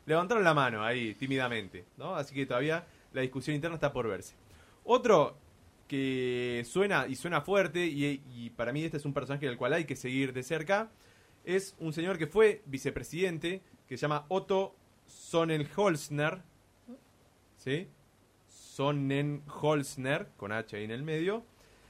levantaron 0.07 0.43
la 0.45 0.55
mano 0.55 0.85
ahí 0.85 1.15
tímidamente, 1.15 1.85
¿no? 1.97 2.15
Así 2.17 2.35
que 2.35 2.47
todavía 2.47 2.85
la 3.13 3.21
discusión 3.23 3.55
interna 3.57 3.75
está 3.77 3.93
por 3.93 4.07
verse. 4.09 4.35
Otro 4.85 5.37
que 5.89 6.65
suena 6.69 7.07
y 7.09 7.17
suena 7.17 7.41
fuerte, 7.41 7.85
y, 7.87 8.23
y 8.35 8.51
para 8.51 8.73
mí 8.73 8.85
este 8.85 8.97
es 8.99 9.05
un 9.05 9.13
personaje 9.13 9.47
del 9.47 9.57
cual 9.57 9.73
hay 9.73 9.85
que 9.85 9.97
seguir 9.97 10.33
de 10.33 10.43
cerca, 10.45 10.89
es 11.45 11.75
un 11.81 11.93
señor 11.93 12.17
que 12.19 12.27
fue 12.29 12.63
vicepresidente, 12.67 13.61
que 13.91 13.97
se 13.97 14.03
llama 14.03 14.25
Otto 14.29 14.77
Sonnenholzner, 15.05 16.43
¿sí? 17.57 17.89
Sonnenholzner, 18.47 20.29
con 20.37 20.53
H 20.53 20.77
ahí 20.77 20.85
en 20.85 20.93
el 20.93 21.03
medio, 21.03 21.43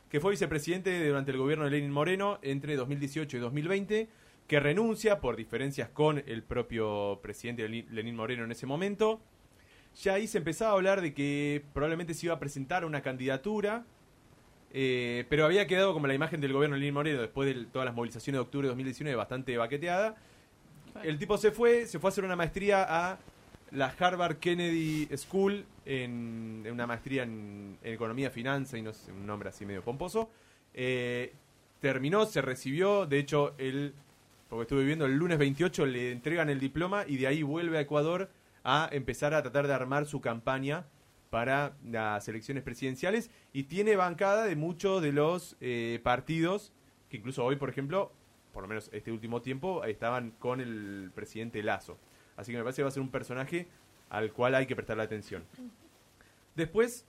que 0.08 0.18
fue 0.18 0.30
vicepresidente 0.30 1.06
durante 1.06 1.30
el 1.30 1.36
gobierno 1.36 1.66
de 1.66 1.72
Lenin 1.72 1.90
Moreno 1.90 2.38
entre 2.40 2.74
2018 2.76 3.36
y 3.36 3.40
2020, 3.40 4.08
que 4.46 4.60
renuncia 4.60 5.20
por 5.20 5.36
diferencias 5.36 5.90
con 5.90 6.24
el 6.26 6.42
propio 6.42 7.20
presidente 7.22 7.68
Lenín 7.68 8.16
Moreno 8.16 8.44
en 8.44 8.52
ese 8.52 8.64
momento. 8.64 9.20
Ya 10.02 10.14
ahí 10.14 10.26
se 10.26 10.38
empezaba 10.38 10.70
a 10.70 10.74
hablar 10.76 11.02
de 11.02 11.12
que 11.12 11.62
probablemente 11.74 12.14
se 12.14 12.24
iba 12.24 12.34
a 12.34 12.40
presentar 12.40 12.86
una 12.86 13.02
candidatura, 13.02 13.84
eh, 14.72 15.26
pero 15.28 15.44
había 15.44 15.66
quedado 15.66 15.92
como 15.92 16.06
la 16.06 16.14
imagen 16.14 16.40
del 16.40 16.54
gobierno 16.54 16.76
de 16.76 16.80
Lenín 16.80 16.94
Moreno 16.94 17.20
después 17.20 17.54
de 17.54 17.66
todas 17.66 17.84
las 17.84 17.94
movilizaciones 17.94 18.38
de 18.38 18.42
octubre 18.42 18.68
de 18.68 18.70
2019 18.70 19.16
bastante 19.16 19.54
baqueteada. 19.58 20.16
El 21.02 21.18
tipo 21.18 21.38
se 21.38 21.50
fue, 21.50 21.86
se 21.86 21.98
fue 21.98 22.08
a 22.08 22.10
hacer 22.10 22.24
una 22.24 22.36
maestría 22.36 22.84
a 22.88 23.18
la 23.72 23.94
Harvard 23.98 24.36
Kennedy 24.36 25.08
School 25.16 25.64
en, 25.84 26.66
una 26.70 26.86
maestría 26.86 27.22
en, 27.22 27.78
en 27.82 27.94
economía, 27.94 28.30
finanza 28.30 28.76
y 28.78 28.82
no 28.82 28.92
sé, 28.92 29.12
un 29.12 29.26
nombre 29.26 29.48
así 29.48 29.64
medio 29.64 29.82
pomposo. 29.82 30.30
Eh, 30.74 31.32
terminó, 31.80 32.26
se 32.26 32.42
recibió, 32.42 33.06
de 33.06 33.18
hecho, 33.18 33.54
el, 33.58 33.94
porque 34.48 34.62
estuve 34.62 34.80
viviendo 34.80 35.06
el 35.06 35.16
lunes 35.16 35.38
28, 35.38 35.86
le 35.86 36.12
entregan 36.12 36.50
el 36.50 36.60
diploma 36.60 37.04
y 37.06 37.16
de 37.16 37.26
ahí 37.26 37.42
vuelve 37.42 37.78
a 37.78 37.80
Ecuador 37.80 38.30
a 38.64 38.88
empezar 38.92 39.34
a 39.34 39.42
tratar 39.42 39.66
de 39.66 39.74
armar 39.74 40.06
su 40.06 40.20
campaña 40.20 40.86
para 41.30 41.76
las 41.84 42.28
elecciones 42.28 42.62
presidenciales. 42.62 43.30
Y 43.52 43.64
tiene 43.64 43.96
bancada 43.96 44.44
de 44.44 44.56
muchos 44.56 45.00
de 45.00 45.12
los 45.12 45.56
eh, 45.60 46.00
partidos 46.02 46.72
que 47.08 47.16
incluso 47.16 47.44
hoy, 47.44 47.56
por 47.56 47.68
ejemplo, 47.68 48.12
por 48.52 48.62
lo 48.62 48.68
menos 48.68 48.90
este 48.92 49.12
último 49.12 49.42
tiempo, 49.42 49.84
estaban 49.84 50.32
con 50.38 50.60
el 50.60 51.10
presidente 51.14 51.62
Lazo. 51.62 51.98
Así 52.36 52.52
que 52.52 52.58
me 52.58 52.64
parece 52.64 52.76
que 52.76 52.84
va 52.84 52.88
a 52.88 52.92
ser 52.92 53.02
un 53.02 53.10
personaje 53.10 53.68
al 54.08 54.32
cual 54.32 54.54
hay 54.54 54.66
que 54.66 54.74
prestarle 54.74 55.02
atención. 55.02 55.44
Después, 56.54 57.04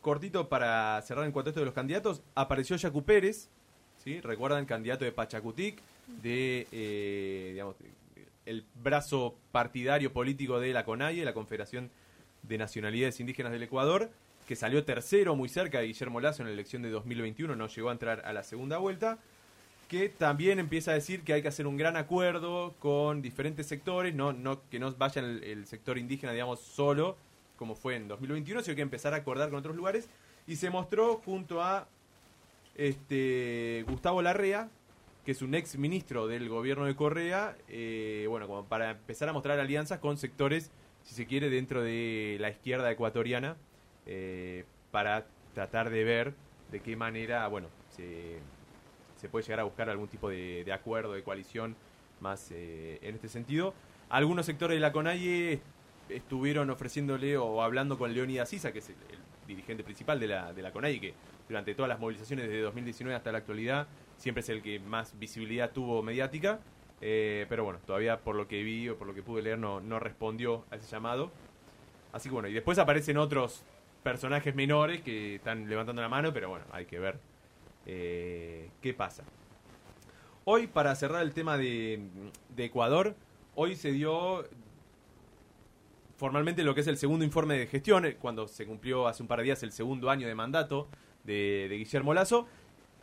cortito 0.00 0.48
para 0.48 1.00
cerrar 1.02 1.24
en 1.24 1.32
cuanto 1.32 1.48
a 1.48 1.50
esto 1.50 1.60
de 1.60 1.66
los 1.66 1.74
candidatos, 1.74 2.22
apareció 2.34 2.76
Yacu 2.76 3.02
Pérez, 3.02 3.48
¿sí? 4.02 4.20
¿Recuerdan? 4.20 4.64
Candidato 4.64 5.04
de 5.04 5.12
Pachacutic, 5.12 5.82
de, 6.22 6.66
eh, 6.72 7.50
digamos, 7.52 7.76
el 8.46 8.64
brazo 8.82 9.36
partidario 9.52 10.12
político 10.12 10.58
de 10.60 10.72
la 10.72 10.84
CONAIE, 10.84 11.24
la 11.24 11.34
Confederación 11.34 11.90
de 12.42 12.58
Nacionalidades 12.58 13.20
Indígenas 13.20 13.52
del 13.52 13.62
Ecuador, 13.62 14.10
que 14.46 14.56
salió 14.56 14.84
tercero 14.84 15.36
muy 15.36 15.50
cerca 15.50 15.80
de 15.80 15.86
Guillermo 15.88 16.20
Lazo 16.20 16.42
en 16.42 16.48
la 16.48 16.54
elección 16.54 16.80
de 16.80 16.88
2021, 16.88 17.54
no 17.54 17.66
llegó 17.68 17.90
a 17.90 17.92
entrar 17.92 18.22
a 18.24 18.32
la 18.32 18.42
segunda 18.42 18.78
vuelta, 18.78 19.18
que 19.88 20.10
también 20.10 20.58
empieza 20.58 20.90
a 20.90 20.94
decir 20.94 21.22
que 21.24 21.32
hay 21.32 21.42
que 21.42 21.48
hacer 21.48 21.66
un 21.66 21.78
gran 21.78 21.96
acuerdo 21.96 22.74
con 22.78 23.22
diferentes 23.22 23.66
sectores, 23.66 24.14
no, 24.14 24.34
no 24.34 24.60
que 24.68 24.78
no 24.78 24.92
vaya 24.92 25.22
el, 25.22 25.66
sector 25.66 25.96
indígena, 25.96 26.32
digamos, 26.32 26.60
solo, 26.60 27.16
como 27.56 27.74
fue 27.74 27.96
en 27.96 28.06
2021, 28.06 28.62
sino 28.62 28.76
que 28.76 28.82
empezar 28.82 29.14
a 29.14 29.16
acordar 29.16 29.48
con 29.48 29.58
otros 29.58 29.74
lugares, 29.74 30.08
y 30.46 30.56
se 30.56 30.68
mostró 30.68 31.16
junto 31.24 31.62
a 31.62 31.88
este 32.74 33.84
Gustavo 33.88 34.20
Larrea, 34.20 34.68
que 35.24 35.32
es 35.32 35.40
un 35.40 35.54
ex 35.54 35.78
ministro 35.78 36.26
del 36.26 36.50
gobierno 36.50 36.84
de 36.84 36.94
Correa, 36.94 37.56
eh, 37.68 38.26
bueno, 38.28 38.46
como 38.46 38.64
para 38.64 38.90
empezar 38.90 39.30
a 39.30 39.32
mostrar 39.32 39.58
alianzas 39.58 40.00
con 40.00 40.18
sectores, 40.18 40.70
si 41.02 41.14
se 41.14 41.26
quiere, 41.26 41.48
dentro 41.48 41.82
de 41.82 42.36
la 42.40 42.50
izquierda 42.50 42.90
ecuatoriana, 42.90 43.56
eh, 44.04 44.66
para 44.90 45.26
tratar 45.54 45.88
de 45.88 46.04
ver 46.04 46.34
de 46.70 46.80
qué 46.80 46.94
manera, 46.94 47.48
bueno, 47.48 47.68
se, 47.96 48.38
se 49.18 49.28
puede 49.28 49.44
llegar 49.44 49.60
a 49.60 49.64
buscar 49.64 49.90
algún 49.90 50.08
tipo 50.08 50.30
de, 50.30 50.70
acuerdo, 50.72 51.12
de 51.12 51.22
coalición 51.22 51.76
más 52.20 52.50
eh, 52.52 52.98
en 53.02 53.14
este 53.14 53.28
sentido. 53.28 53.74
Algunos 54.08 54.46
sectores 54.46 54.76
de 54.76 54.80
la 54.80 54.92
CONAIE 54.92 55.60
estuvieron 56.08 56.70
ofreciéndole 56.70 57.36
o 57.36 57.62
hablando 57.62 57.98
con 57.98 58.14
Leonidas 58.14 58.48
Sisa, 58.48 58.72
que 58.72 58.78
es 58.78 58.88
el, 58.88 58.96
el 59.10 59.18
dirigente 59.46 59.82
principal 59.82 60.18
de 60.20 60.28
la, 60.28 60.52
de 60.52 60.62
la 60.62 60.72
CONAIE, 60.72 61.00
que 61.00 61.14
durante 61.48 61.74
todas 61.74 61.88
las 61.88 61.98
movilizaciones 61.98 62.46
desde 62.46 62.62
2019 62.62 63.16
hasta 63.16 63.32
la 63.32 63.38
actualidad 63.38 63.88
siempre 64.16 64.40
es 64.40 64.48
el 64.48 64.62
que 64.62 64.78
más 64.78 65.18
visibilidad 65.18 65.70
tuvo 65.72 66.02
mediática. 66.02 66.60
Eh, 67.00 67.46
pero 67.48 67.64
bueno, 67.64 67.78
todavía 67.86 68.18
por 68.18 68.34
lo 68.34 68.48
que 68.48 68.62
vi 68.62 68.88
o 68.88 68.96
por 68.96 69.06
lo 69.06 69.14
que 69.14 69.22
pude 69.22 69.42
leer 69.42 69.58
no, 69.58 69.80
no 69.80 69.98
respondió 69.98 70.64
a 70.70 70.76
ese 70.76 70.86
llamado. 70.86 71.30
Así 72.12 72.28
que 72.28 72.34
bueno, 72.34 72.48
y 72.48 72.52
después 72.52 72.78
aparecen 72.78 73.18
otros 73.18 73.62
personajes 74.02 74.54
menores 74.54 75.02
que 75.02 75.36
están 75.36 75.68
levantando 75.68 76.02
la 76.02 76.08
mano, 76.08 76.32
pero 76.32 76.48
bueno, 76.48 76.64
hay 76.72 76.86
que 76.86 76.98
ver 76.98 77.18
eh, 77.88 78.70
qué 78.82 78.94
pasa. 78.94 79.24
Hoy, 80.44 80.66
para 80.66 80.94
cerrar 80.94 81.22
el 81.22 81.32
tema 81.32 81.56
de, 81.56 82.02
Ecuador, 82.56 83.16
hoy 83.54 83.76
se 83.76 83.92
dio 83.92 84.44
formalmente 86.16 86.62
lo 86.62 86.74
que 86.74 86.82
es 86.82 86.86
el 86.86 86.98
segundo 86.98 87.24
informe 87.24 87.58
de 87.58 87.66
gestión, 87.66 88.04
eh, 88.04 88.16
cuando 88.16 88.46
se 88.46 88.66
cumplió 88.66 89.08
hace 89.08 89.22
un 89.22 89.28
par 89.28 89.38
de 89.38 89.46
días 89.46 89.62
el 89.62 89.72
segundo 89.72 90.10
año 90.10 90.28
de 90.28 90.34
mandato 90.34 90.88
de, 91.24 91.68
Guillermo 91.70 92.14
Lazo. 92.14 92.46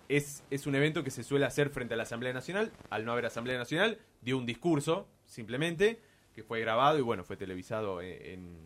Es, 0.07 0.43
es 0.51 0.67
un 0.67 0.75
evento 0.75 1.03
que 1.03 1.09
se 1.09 1.23
suele 1.23 1.45
hacer 1.45 1.69
frente 1.71 1.95
a 1.95 1.97
la 1.97 2.03
Asamblea 2.03 2.31
Nacional. 2.31 2.71
Al 2.91 3.05
no 3.05 3.11
haber 3.11 3.25
Asamblea 3.25 3.57
Nacional, 3.57 3.97
dio 4.21 4.37
un 4.37 4.45
discurso, 4.45 5.07
simplemente, 5.25 5.99
que 6.35 6.43
fue 6.43 6.59
grabado 6.61 6.99
y 6.99 7.01
bueno, 7.01 7.23
fue 7.23 7.37
televisado 7.37 8.01
en, 8.01 8.23
en, 8.23 8.57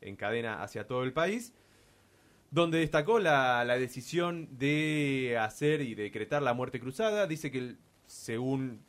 en 0.00 0.16
cadena 0.16 0.60
hacia 0.62 0.88
todo 0.88 1.04
el 1.04 1.12
país 1.12 1.54
donde 2.54 2.78
destacó 2.78 3.18
la, 3.18 3.64
la, 3.64 3.76
decisión 3.76 4.48
de 4.58 5.36
hacer 5.40 5.80
y 5.80 5.96
decretar 5.96 6.40
la 6.40 6.54
muerte 6.54 6.78
cruzada. 6.78 7.26
Dice 7.26 7.50
que, 7.50 7.58
el, 7.58 7.78
según 8.06 8.80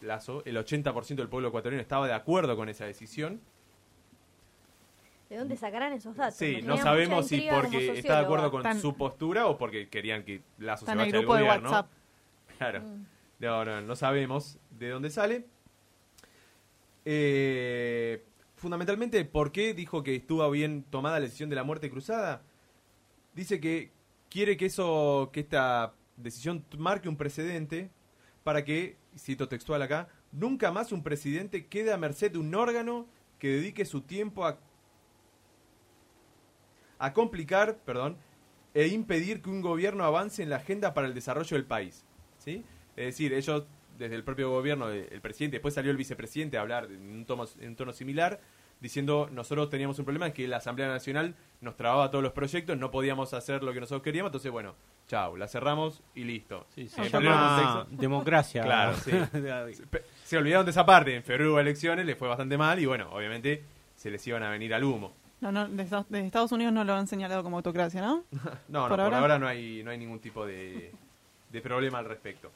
Lazo, 0.00 0.42
el 0.46 0.56
80% 0.56 1.16
del 1.16 1.28
pueblo 1.28 1.48
ecuatoriano 1.48 1.82
estaba 1.82 2.06
de 2.06 2.14
acuerdo 2.14 2.56
con 2.56 2.70
esa 2.70 2.86
decisión. 2.86 3.42
¿De 5.28 5.36
dónde 5.36 5.56
sacarán 5.56 5.92
esos 5.92 6.16
datos? 6.16 6.36
Sí, 6.36 6.62
no 6.62 6.78
sabemos 6.78 7.28
si 7.28 7.46
porque 7.50 7.98
está 7.98 8.20
de 8.20 8.24
acuerdo 8.24 8.50
con 8.50 8.62
Tan... 8.62 8.80
su 8.80 8.96
postura 8.96 9.46
o 9.46 9.58
porque 9.58 9.90
querían 9.90 10.24
que 10.24 10.40
Lazo 10.56 10.86
se 10.86 10.94
vaya 10.94 11.12
del 11.12 11.20
de 11.20 11.26
gobierno. 11.26 11.70
WhatsApp. 11.70 11.90
Claro. 12.58 12.80
Mm. 12.80 13.06
No, 13.40 13.64
no, 13.64 13.80
no 13.82 13.94
sabemos 13.94 14.58
de 14.70 14.88
dónde 14.88 15.10
sale. 15.10 15.44
Eh, 17.04 18.24
fundamentalmente, 18.58 19.24
¿por 19.24 19.52
qué 19.52 19.72
dijo 19.72 20.02
que 20.02 20.16
estuvo 20.16 20.48
bien 20.50 20.84
tomada 20.90 21.18
la 21.18 21.24
decisión 21.24 21.48
de 21.48 21.56
la 21.56 21.64
muerte 21.64 21.90
cruzada? 21.90 22.42
Dice 23.34 23.60
que 23.60 23.92
quiere 24.28 24.56
que 24.56 24.66
eso, 24.66 25.30
que 25.32 25.40
esta 25.40 25.94
decisión 26.16 26.64
marque 26.76 27.08
un 27.08 27.16
precedente 27.16 27.90
para 28.42 28.64
que, 28.64 28.96
cito 29.16 29.48
textual 29.48 29.82
acá, 29.82 30.08
nunca 30.32 30.72
más 30.72 30.92
un 30.92 31.02
presidente 31.02 31.66
quede 31.66 31.92
a 31.92 31.96
merced 31.96 32.32
de 32.32 32.38
un 32.38 32.54
órgano 32.54 33.06
que 33.38 33.48
dedique 33.48 33.84
su 33.84 34.02
tiempo 34.02 34.44
a, 34.44 34.58
a 36.98 37.12
complicar, 37.12 37.78
perdón, 37.84 38.16
e 38.74 38.88
impedir 38.88 39.40
que 39.40 39.50
un 39.50 39.62
gobierno 39.62 40.04
avance 40.04 40.42
en 40.42 40.50
la 40.50 40.56
agenda 40.56 40.94
para 40.94 41.06
el 41.06 41.14
desarrollo 41.14 41.56
del 41.56 41.66
país. 41.66 42.04
¿sí? 42.38 42.64
Es 42.96 43.06
decir, 43.06 43.32
ellos, 43.32 43.66
desde 43.98 44.14
el 44.14 44.24
propio 44.24 44.50
gobierno, 44.50 44.88
el 44.90 45.20
presidente, 45.20 45.56
después 45.56 45.74
salió 45.74 45.90
el 45.90 45.96
vicepresidente 45.96 46.56
a 46.56 46.60
hablar 46.60 46.84
en 46.84 47.10
un 47.10 47.24
tono, 47.26 47.44
en 47.60 47.68
un 47.70 47.76
tono 47.76 47.92
similar, 47.92 48.40
diciendo 48.80 49.28
nosotros 49.32 49.68
teníamos 49.70 49.98
un 49.98 50.04
problema, 50.04 50.28
es 50.28 50.34
que 50.34 50.46
la 50.46 50.58
Asamblea 50.58 50.86
Nacional 50.88 51.34
nos 51.60 51.76
trababa 51.76 52.10
todos 52.10 52.22
los 52.22 52.32
proyectos, 52.32 52.78
no 52.78 52.90
podíamos 52.92 53.34
hacer 53.34 53.62
lo 53.64 53.72
que 53.72 53.80
nosotros 53.80 54.02
queríamos, 54.02 54.28
entonces 54.28 54.52
bueno, 54.52 54.76
chao, 55.08 55.36
la 55.36 55.48
cerramos 55.48 56.00
y 56.14 56.22
listo. 56.22 56.64
Sí, 56.76 56.88
se 56.88 57.08
llama 57.10 57.84
contexto- 57.86 58.00
democracia. 58.00 58.62
Claro, 58.62 58.94
sí. 58.96 59.10
Se 60.24 60.36
olvidaron 60.36 60.64
de 60.64 60.70
esa 60.70 60.86
parte, 60.86 61.16
en 61.16 61.22
febrero 61.24 61.50
hubo 61.52 61.60
elecciones, 61.60 62.06
les 62.06 62.16
fue 62.16 62.28
bastante 62.28 62.56
mal 62.56 62.78
y 62.78 62.86
bueno, 62.86 63.10
obviamente 63.12 63.64
se 63.96 64.10
les 64.10 64.24
iban 64.28 64.42
a 64.44 64.50
venir 64.50 64.72
al 64.74 64.84
humo. 64.84 65.12
No, 65.40 65.50
no, 65.52 65.68
de 65.68 65.82
Estados, 65.82 66.52
Unidos 66.52 66.72
no 66.72 66.84
lo 66.84 66.94
han 66.94 67.06
señalado 67.06 67.42
como 67.42 67.56
autocracia, 67.56 68.00
¿no? 68.00 68.24
No, 68.68 68.82
no, 68.82 68.88
¿Por 68.88 68.90
por, 68.90 69.00
ahora? 69.00 69.18
ahora? 69.18 69.38
no 69.38 69.46
hay, 69.48 69.82
no 69.82 69.90
hay 69.90 69.98
ningún 69.98 70.20
tipo 70.20 70.44
de, 70.46 70.92
de 71.50 71.60
problema 71.60 71.98
al 71.98 72.04
respecto. 72.04 72.50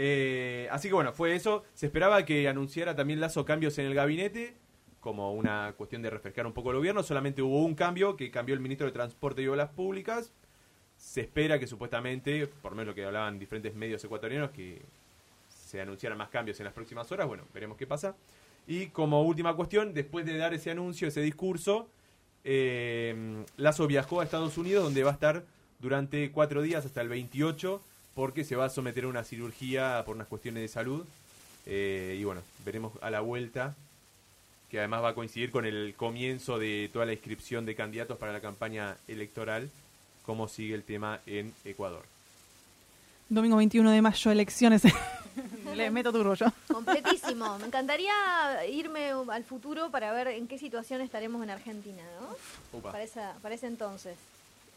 Eh, 0.00 0.68
así 0.70 0.86
que 0.86 0.94
bueno, 0.94 1.12
fue 1.12 1.34
eso. 1.34 1.64
Se 1.74 1.86
esperaba 1.86 2.24
que 2.24 2.48
anunciara 2.48 2.94
también 2.94 3.18
Lazo 3.18 3.44
cambios 3.44 3.78
en 3.78 3.86
el 3.86 3.94
gabinete, 3.94 4.54
como 5.00 5.32
una 5.32 5.74
cuestión 5.76 6.02
de 6.02 6.10
refrescar 6.10 6.46
un 6.46 6.52
poco 6.52 6.70
el 6.70 6.76
gobierno. 6.76 7.02
Solamente 7.02 7.42
hubo 7.42 7.64
un 7.64 7.74
cambio, 7.74 8.16
que 8.16 8.30
cambió 8.30 8.54
el 8.54 8.60
ministro 8.60 8.86
de 8.86 8.92
Transporte 8.92 9.42
y 9.42 9.48
Obras 9.48 9.70
Públicas. 9.70 10.32
Se 10.96 11.22
espera 11.22 11.58
que 11.58 11.66
supuestamente, 11.66 12.46
por 12.46 12.76
menos 12.76 12.86
lo 12.86 12.94
que 12.94 13.04
hablaban 13.04 13.40
diferentes 13.40 13.74
medios 13.74 14.02
ecuatorianos, 14.04 14.52
que 14.52 14.82
se 15.48 15.80
anunciaran 15.80 16.16
más 16.16 16.28
cambios 16.28 16.60
en 16.60 16.64
las 16.64 16.74
próximas 16.74 17.10
horas. 17.10 17.26
Bueno, 17.26 17.42
veremos 17.52 17.76
qué 17.76 17.86
pasa. 17.88 18.14
Y 18.68 18.86
como 18.88 19.22
última 19.22 19.56
cuestión, 19.56 19.94
después 19.94 20.24
de 20.24 20.36
dar 20.36 20.54
ese 20.54 20.70
anuncio, 20.70 21.08
ese 21.08 21.22
discurso, 21.22 21.88
eh, 22.44 23.44
Lazo 23.56 23.88
viajó 23.88 24.20
a 24.20 24.24
Estados 24.24 24.56
Unidos, 24.58 24.84
donde 24.84 25.02
va 25.02 25.10
a 25.10 25.14
estar 25.14 25.44
durante 25.80 26.30
cuatro 26.30 26.62
días 26.62 26.86
hasta 26.86 27.00
el 27.00 27.08
28, 27.08 27.80
porque 28.18 28.42
se 28.42 28.56
va 28.56 28.64
a 28.64 28.68
someter 28.68 29.04
a 29.04 29.06
una 29.06 29.22
cirugía 29.22 30.02
por 30.04 30.16
unas 30.16 30.26
cuestiones 30.26 30.60
de 30.60 30.66
salud. 30.66 31.06
Eh, 31.66 32.16
y 32.18 32.24
bueno, 32.24 32.40
veremos 32.64 32.92
a 33.00 33.10
la 33.10 33.20
vuelta, 33.20 33.76
que 34.68 34.80
además 34.80 35.04
va 35.04 35.10
a 35.10 35.14
coincidir 35.14 35.52
con 35.52 35.64
el 35.64 35.94
comienzo 35.96 36.58
de 36.58 36.90
toda 36.92 37.06
la 37.06 37.12
inscripción 37.12 37.64
de 37.64 37.76
candidatos 37.76 38.18
para 38.18 38.32
la 38.32 38.40
campaña 38.40 38.96
electoral, 39.06 39.70
cómo 40.26 40.48
sigue 40.48 40.74
el 40.74 40.82
tema 40.82 41.20
en 41.26 41.54
Ecuador. 41.64 42.02
Domingo 43.28 43.56
21 43.58 43.88
de 43.88 44.02
mayo, 44.02 44.32
elecciones. 44.32 44.82
Le 45.76 45.88
meto 45.92 46.10
turbo 46.10 46.34
yo. 46.34 46.46
Completísimo. 46.66 47.56
Me 47.60 47.66
encantaría 47.66 48.66
irme 48.68 49.12
al 49.30 49.44
futuro 49.44 49.92
para 49.92 50.10
ver 50.12 50.26
en 50.26 50.48
qué 50.48 50.58
situación 50.58 51.02
estaremos 51.02 51.40
en 51.44 51.50
Argentina, 51.50 52.02
¿no? 52.20 52.80
Para, 52.80 53.04
esa, 53.04 53.34
para 53.42 53.54
ese 53.54 53.68
entonces. 53.68 54.16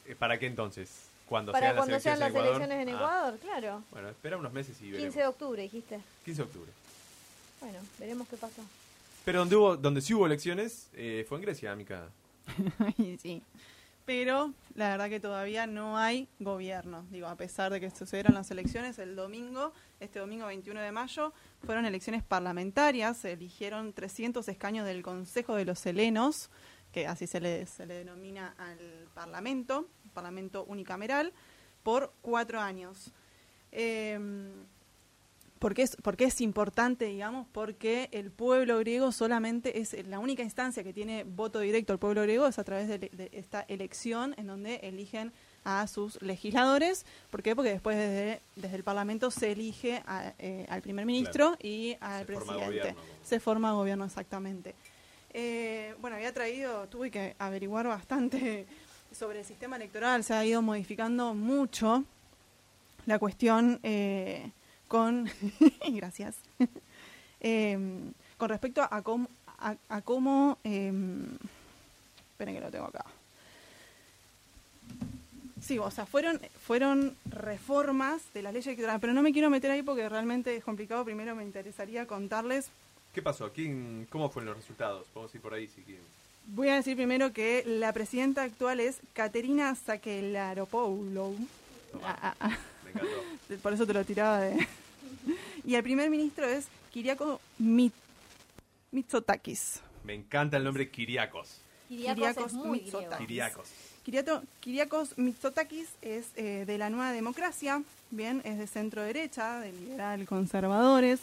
Eh, 0.06 0.14
¿Para 0.14 0.38
qué 0.38 0.46
entonces? 0.46 1.10
Cuando 1.32 1.54
Para 1.54 1.68
sean 1.68 1.78
cuando 1.78 1.94
las 1.94 2.04
sean 2.04 2.20
las 2.20 2.30
elecciones 2.32 2.58
en 2.58 2.72
elecciones 2.72 2.88
en 2.90 2.94
Ecuador. 2.94 3.10
Ah, 3.10 3.38
Ecuador, 3.38 3.40
claro. 3.40 3.84
bueno, 3.90 4.10
espera 4.10 4.36
unos 4.36 4.52
meses 4.52 4.82
y 4.82 4.92
veremos. 4.92 5.14
15 5.14 5.20
de 5.20 5.28
octubre, 5.28 5.62
dijiste. 5.62 6.00
15 6.26 6.42
de 6.42 6.46
octubre. 6.46 6.72
Bueno, 7.62 7.80
veremos 8.00 8.28
qué 8.28 8.36
pasa. 8.36 8.62
Pero 9.24 9.40
donde 9.40 9.56
hubo, 9.56 9.78
donde 9.78 10.02
sí 10.02 10.14
hubo 10.14 10.26
elecciones 10.26 10.90
eh, 10.94 11.26
fue 11.30 11.38
en 11.38 11.44
Grecia, 11.44 11.74
Mica. 11.74 12.10
Sí. 13.22 13.42
Pero 14.06 14.52
la 14.76 14.90
verdad 14.90 15.08
que 15.08 15.22
todavía 15.22 15.68
no 15.68 15.98
hay 15.98 16.28
gobierno. 16.40 17.06
Digo, 17.12 17.28
a 17.28 17.36
pesar 17.38 17.72
de 17.72 17.80
que 17.80 17.90
sucedieron 17.92 18.34
las 18.34 18.52
elecciones 18.52 19.00
el 19.00 19.16
domingo, 19.16 19.72
este 20.02 20.20
domingo 20.20 20.48
21 20.48 20.82
de 20.82 20.92
mayo, 20.92 21.32
fueron 21.66 21.86
elecciones 21.86 22.24
parlamentarias. 22.24 23.16
Se 23.16 23.32
eligieron 23.32 23.94
300 23.94 24.46
escaños 24.50 24.86
del 24.86 25.02
Consejo 25.02 25.56
de 25.56 25.64
los 25.64 25.86
Helenos, 25.86 26.50
que 26.92 27.08
así 27.08 27.28
se 27.28 27.40
le, 27.40 27.66
se 27.66 27.86
le 27.86 27.96
denomina 27.96 28.54
al 28.58 28.78
Parlamento, 29.14 29.88
Parlamento 30.14 30.64
unicameral, 30.66 31.32
por 31.84 32.14
cuatro 32.22 32.60
años. 32.60 33.12
Eh, 33.72 34.20
¿Por 35.60 35.76
qué, 35.76 35.84
es, 35.84 35.96
¿Por 35.98 36.18
qué 36.18 36.24
es 36.24 36.42
importante, 36.42 37.06
digamos? 37.06 37.46
Porque 37.52 38.10
el 38.14 38.32
pueblo 38.32 38.80
griego 38.80 39.12
solamente 39.12 39.80
es 39.80 39.94
la 40.08 40.18
única 40.18 40.42
instancia 40.42 40.84
que 40.84 40.92
tiene 40.92 41.24
voto 41.24 41.60
directo 41.60 41.94
al 41.94 42.00
pueblo 42.00 42.24
griego 42.24 42.48
es 42.48 42.58
a 42.58 42.64
través 42.64 42.88
de, 42.88 42.98
de 42.98 43.30
esta 43.32 43.62
elección 43.68 44.34
en 44.40 44.48
donde 44.48 44.78
eligen 44.78 45.32
a 45.64 45.86
sus 45.86 46.20
legisladores. 46.24 47.06
¿Por 47.30 47.44
qué? 47.44 47.56
Porque 47.56 47.70
después 47.70 47.96
desde, 47.96 48.42
desde 48.56 48.76
el 48.76 48.84
Parlamento 48.84 49.30
se 49.30 49.52
elige 49.52 50.02
a, 50.08 50.34
eh, 50.40 50.66
al 50.68 50.82
primer 50.82 51.06
ministro 51.06 51.50
Claro. 51.50 51.58
y 51.62 51.96
al 52.02 52.26
Se 52.26 52.34
forma 52.34 52.54
presidente. 52.54 52.66
gobierno. 52.80 53.02
Se 53.24 53.40
forma 53.40 53.74
gobierno 53.74 54.06
exactamente. 54.06 54.74
Eh, 55.34 55.96
bueno, 56.02 56.18
había 56.18 56.34
traído, 56.34 56.88
tuve 56.88 57.10
que 57.10 57.36
averiguar 57.40 57.88
bastante 57.88 58.66
sobre 59.12 59.40
el 59.40 59.46
sistema 59.46 59.76
electoral, 59.78 60.24
se 60.24 60.34
ha 60.34 60.46
ido 60.46 60.62
modificando 60.62 61.34
mucho 61.34 62.04
la 63.06 63.18
cuestión 63.18 63.80
eh, 63.84 64.52
con, 64.88 65.30
gracias, 65.88 66.36
Eh, 67.44 67.76
con 68.38 68.50
respecto 68.50 68.84
a 68.84 69.02
cómo, 69.02 70.58
eh, 70.64 70.94
esperen 72.34 72.56
que 72.56 72.62
lo 72.62 72.70
tengo 72.70 72.86
acá. 72.86 73.04
Sí, 75.60 75.80
o 75.80 75.90
sea, 75.90 76.06
fueron, 76.06 76.40
fueron 76.64 77.16
reformas 77.26 78.22
de 78.36 78.44
la 78.44 78.52
ley 78.52 78.62
electoral, 78.64 79.00
pero 79.00 79.14
no 79.14 79.24
me 79.24 79.34
quiero 79.34 79.50
meter 79.50 79.72
ahí 79.72 79.82
porque 79.82 80.08
realmente 80.08 80.56
es 80.56 80.64
complicado. 80.64 81.04
Primero 81.04 81.36
me 81.36 81.44
interesaría 81.44 82.06
contarles 82.06 82.70
¿Qué 83.14 83.22
pasó? 83.22 83.52
¿Quién, 83.52 84.08
¿Cómo 84.10 84.30
fueron 84.30 84.50
los 84.50 84.58
resultados? 84.58 85.08
Podemos 85.14 85.34
ir 85.36 85.42
por 85.42 85.54
ahí 85.54 85.68
si 85.68 85.82
quieren. 85.82 86.04
Voy 86.48 86.70
a 86.70 86.76
decir 86.76 86.96
primero 86.96 87.34
que 87.34 87.64
la 87.66 87.92
presidenta 87.94 88.44
actual 88.44 88.80
es 88.80 88.98
Caterina 89.14 89.76
Sakelaropoulou. 89.76 91.36
Ah, 92.04 92.18
ah, 92.22 92.36
ah. 92.40 92.58
Me 92.86 92.92
encantó. 92.92 93.18
Por 93.62 93.74
eso 93.74 93.86
te 93.86 93.94
lo 93.94 94.04
tiraba 94.06 94.40
de... 94.40 94.66
y 95.66 95.76
el 95.76 95.84
primer 95.84 96.10
ministro 96.10 96.46
es 96.46 96.68
Kiriako 96.92 97.40
Mit- 97.60 97.92
Mitsotakis. 98.92 99.82
Me 100.04 100.14
encanta 100.14 100.58
el 100.58 100.64
nombre 100.64 100.90
Kiriakos. 100.90 101.58
Kiriakos, 101.90 102.54
Kiriakos. 102.54 103.18
Kiriakos. 103.18 103.70
Kiriato- 104.06 104.44
Kiriakos 104.62 105.18
Mitsotakis 105.18 105.90
es 106.02 106.28
eh, 106.38 106.64
de 106.66 106.78
la 106.78 106.90
Nueva 106.90 107.12
Democracia, 107.12 107.84
bien, 108.10 108.42
es 108.46 108.58
de 108.58 108.66
centro 108.68 109.04
derecha, 109.04 109.60
de 109.60 109.74
liberal 109.74 110.26
conservadores, 110.26 111.20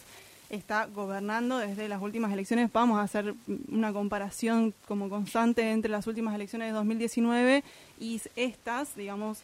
está 0.51 0.87
gobernando 0.87 1.59
desde 1.59 1.89
las 1.89 2.01
últimas 2.01 2.33
elecciones. 2.33 2.73
Vamos 2.73 2.99
a 2.99 3.03
hacer 3.03 3.35
una 3.71 3.93
comparación 3.93 4.75
como 4.87 5.09
constante 5.09 5.71
entre 5.71 5.91
las 5.91 6.07
últimas 6.07 6.35
elecciones 6.35 6.69
de 6.69 6.73
2019 6.73 7.65
y 8.01 8.21
estas, 8.37 8.97
digamos, 8.97 9.43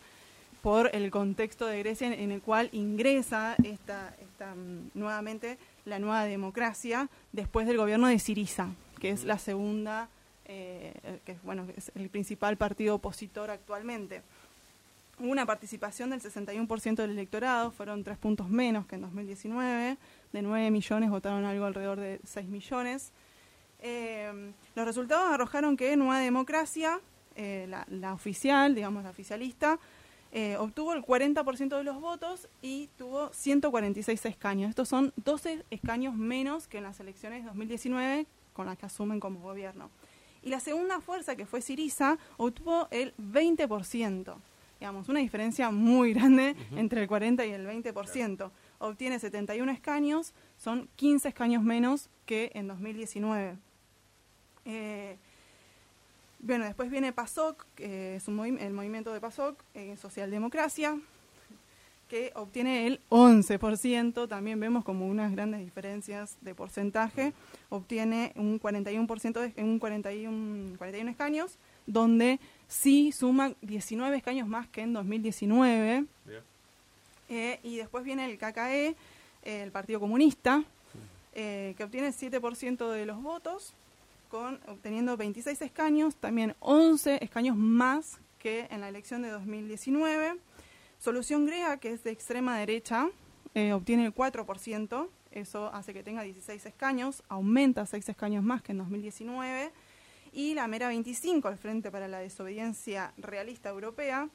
por 0.63 0.91
el 0.95 1.11
contexto 1.11 1.67
de 1.67 1.79
Grecia 1.81 2.07
en, 2.07 2.33
el 2.33 2.41
cual 2.41 2.71
ingresa 2.73 3.55
esta, 3.65 4.15
esta, 4.23 4.55
mm, 4.55 4.93
nuevamente 4.95 5.59
la 5.85 5.99
nueva 5.99 6.25
democracia 6.25 7.11
después 7.33 7.67
del 7.67 7.77
gobierno 7.77 8.09
de 8.09 8.19
Siriza, 8.19 8.69
que 8.99 9.11
es 9.11 9.25
la 9.25 9.39
segunda, 9.39 10.09
eh, 10.47 10.95
que 11.27 11.33
es, 11.33 11.43
bueno, 11.43 11.67
es 11.77 11.93
el 11.95 12.09
principal 12.09 12.57
partido 12.57 12.95
opositor 12.95 13.51
actualmente. 13.51 14.23
Hubo 15.19 15.31
una 15.31 15.45
participación 15.45 16.09
del 16.09 16.23
61% 16.23 16.95
del 17.03 17.11
electorado, 17.11 17.71
fueron 17.71 18.03
tres 18.03 18.17
puntos 18.17 18.49
menos 18.49 18.87
que 18.87 18.95
en 18.95 19.03
2019, 19.03 19.99
de 20.35 20.43
9 20.43 20.71
millones 20.73 21.11
votaron 21.11 21.45
algo 21.45 21.65
alrededor 21.65 22.01
de 22.01 22.21
6 22.25 22.49
millones. 22.49 23.13
Eh, 23.79 24.53
los 24.75 24.85
resultados 24.85 25.33
arrojaron 25.33 25.77
que 25.77 25.97
Nueva 25.97 26.19
Democracia, 26.19 27.01
eh, 27.37 27.67
la, 27.69 27.87
la 27.89 28.13
oficial, 28.13 28.75
digamos 28.75 29.05
la 29.05 29.11
oficialista, 29.11 29.79
eh, 30.33 30.57
obtuvo 30.59 30.93
el 30.95 31.03
40% 31.03 31.77
de 31.77 31.85
los 31.85 32.01
votos 32.01 32.49
y 32.61 32.89
tuvo 32.99 33.33
146 33.33 34.27
escaños. 34.27 34.71
Estos 34.71 34.89
son 34.89 35.13
12 35.25 35.65
escaños 35.71 36.17
menos 36.17 36.67
que 36.67 36.79
en 36.79 36.83
las 36.83 36.99
elecciones 36.99 37.45
de 37.45 37.47
2019 37.47 38.27
con 38.53 38.67
las 38.67 38.77
que 38.77 38.87
asumen 38.87 39.21
como 39.21 39.39
gobierno. 39.39 39.91
Y 40.43 40.49
la 40.49 40.59
segunda 40.59 41.01
fuerza, 41.01 41.37
que 41.37 41.47
fue 41.47 41.63
Siriza, 41.63 42.19
obtuvo 42.37 42.89
el 42.91 43.15
20%. 43.17 44.35
Digamos, 44.81 45.09
una 45.09 45.21
diferencia 45.21 45.71
muy 45.71 46.13
grande 46.13 46.57
entre 46.75 47.03
el 47.03 47.07
40 47.07 47.47
y 47.47 47.51
el 47.53 47.67
20%. 47.67 48.51
Obtiene 48.79 49.19
71 49.19 49.71
escaños, 49.73 50.35
son 50.57 50.89
15 50.97 51.29
escaños 51.29 51.63
menos 51.63 52.11
que 52.27 52.51
en 52.55 52.69
2019. 52.69 53.57
Eh, 54.65 55.17
bueno, 56.41 56.65
después 56.67 56.91
viene 56.91 57.13
PASOK, 57.13 57.67
que 57.75 58.17
es 58.17 58.29
un 58.29 58.59
el 58.59 58.73
movimiento 58.73 59.13
de 59.13 59.21
PASOK, 59.21 59.63
eh, 59.75 59.97
Socialdemocracia, 59.97 60.99
que 62.09 62.33
obtiene 62.35 62.87
el 62.87 63.01
11%, 63.09 64.29
también 64.29 64.61
vemos 64.61 64.85
como 64.85 65.07
unas 65.07 65.33
grandes 65.33 65.61
diferencias 65.61 66.37
de 66.43 66.55
porcentaje, 66.55 67.33
obtiene 67.71 68.33
un 68.37 68.61
41%, 68.61 69.41
de, 69.41 69.63
un 69.63 69.79
41, 69.79 70.77
41 70.77 71.11
escaños, 71.11 71.59
donde 71.87 72.41
sí 72.69 73.11
suma 73.13 73.55
19 73.63 74.17
escaños 74.17 74.47
más 74.47 74.69
que 74.69 74.83
en 74.83 74.93
2019, 74.93 76.05
Mira. 76.27 76.43
Eh, 77.29 77.61
y 77.63 77.77
después 77.77 78.05
viene 78.05 78.25
el 78.27 78.39
KKE, 78.39 78.97
el 79.45 79.71
Partido 79.71 80.01
Comunista, 80.01 80.65
eh, 81.35 81.75
que 81.77 81.83
obtiene 81.83 82.11
7% 82.11 82.91
de 82.91 83.07
los 83.07 83.21
votos, 83.21 83.75
con, 84.29 84.61
obteniendo 84.69 85.17
26 85.17 85.63
escaños, 85.63 86.15
también 86.17 86.55
11 86.61 87.19
escaños 87.25 87.57
más 87.57 88.19
que 88.39 88.69
en 88.71 88.81
la 88.81 88.89
elección 88.89 89.23
de 89.23 89.31
2019. 89.31 90.37
Solución 91.01 91.47
Griega, 91.47 91.77
que 91.79 91.93
es 91.93 92.05
de 92.05 92.13
extrema 92.13 92.57
derecha, 92.57 93.09
eh, 93.55 93.73
obtiene 93.73 94.07
el 94.07 94.15
4%, 94.15 95.09
eso 95.33 95.75
hace 95.75 95.93
que 95.93 96.05
tenga 96.05 96.23
16 96.23 96.67
escaños, 96.67 97.25
aumenta 97.29 97.85
6 97.85 98.09
escaños 98.09 98.45
más 98.45 98.63
que 98.63 98.73
en 98.73 98.79
2019. 98.79 99.73
Y 100.33 100.55
la 100.55 100.69
Mera 100.69 100.89
25, 100.89 101.49
el 101.49 101.59
Frente 101.59 101.91
para 101.91 102.07
la 102.07 102.19
Desobediencia 102.19 103.13
Realista 103.19 103.71
Europea, 103.71 104.29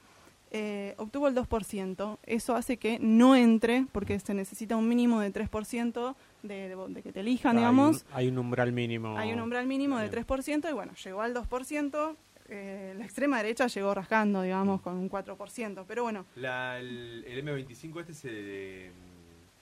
eh, 0.50 0.94
obtuvo 0.98 1.28
el 1.28 1.34
2%. 1.34 2.18
Eso 2.24 2.54
hace 2.56 2.76
que 2.76 2.98
no 3.00 3.36
entre, 3.36 3.86
porque 3.92 4.18
se 4.20 4.34
necesita 4.34 4.76
un 4.76 4.88
mínimo 4.88 5.20
de 5.20 5.32
3% 5.32 6.14
de, 6.42 6.68
de, 6.68 6.76
de 6.88 7.02
que 7.02 7.12
te 7.12 7.20
elijan, 7.20 7.52
Hay 7.56 7.58
digamos. 7.62 7.96
un- 7.96 8.14
Hay 8.16 8.28
un 8.28 8.38
umbral 8.38 8.72
mínimo. 8.72 9.16
Hay 9.16 9.32
un 9.32 9.40
umbral 9.40 9.66
mínimo 9.66 9.98
de 9.98 10.08
Bien. 10.08 10.24
3% 10.26 10.68
y 10.70 10.72
bueno, 10.72 10.92
llegó 11.04 11.22
al 11.22 11.34
2%. 11.34 12.16
eh, 12.52 12.94
la 12.98 13.04
extrema 13.04 13.36
derecha 13.36 13.68
llegó 13.68 13.94
rascando, 13.94 14.42
digamos, 14.42 14.80
con 14.80 14.94
un 14.96 15.08
4%. 15.08 15.84
Pero 15.86 16.02
bueno, 16.02 16.24
La, 16.34 16.78
el, 16.80 17.24
el 17.26 17.44
M25 17.44 18.00
este 18.00 18.12
es 18.12 18.24
el 18.24 18.34
de... 18.44 18.90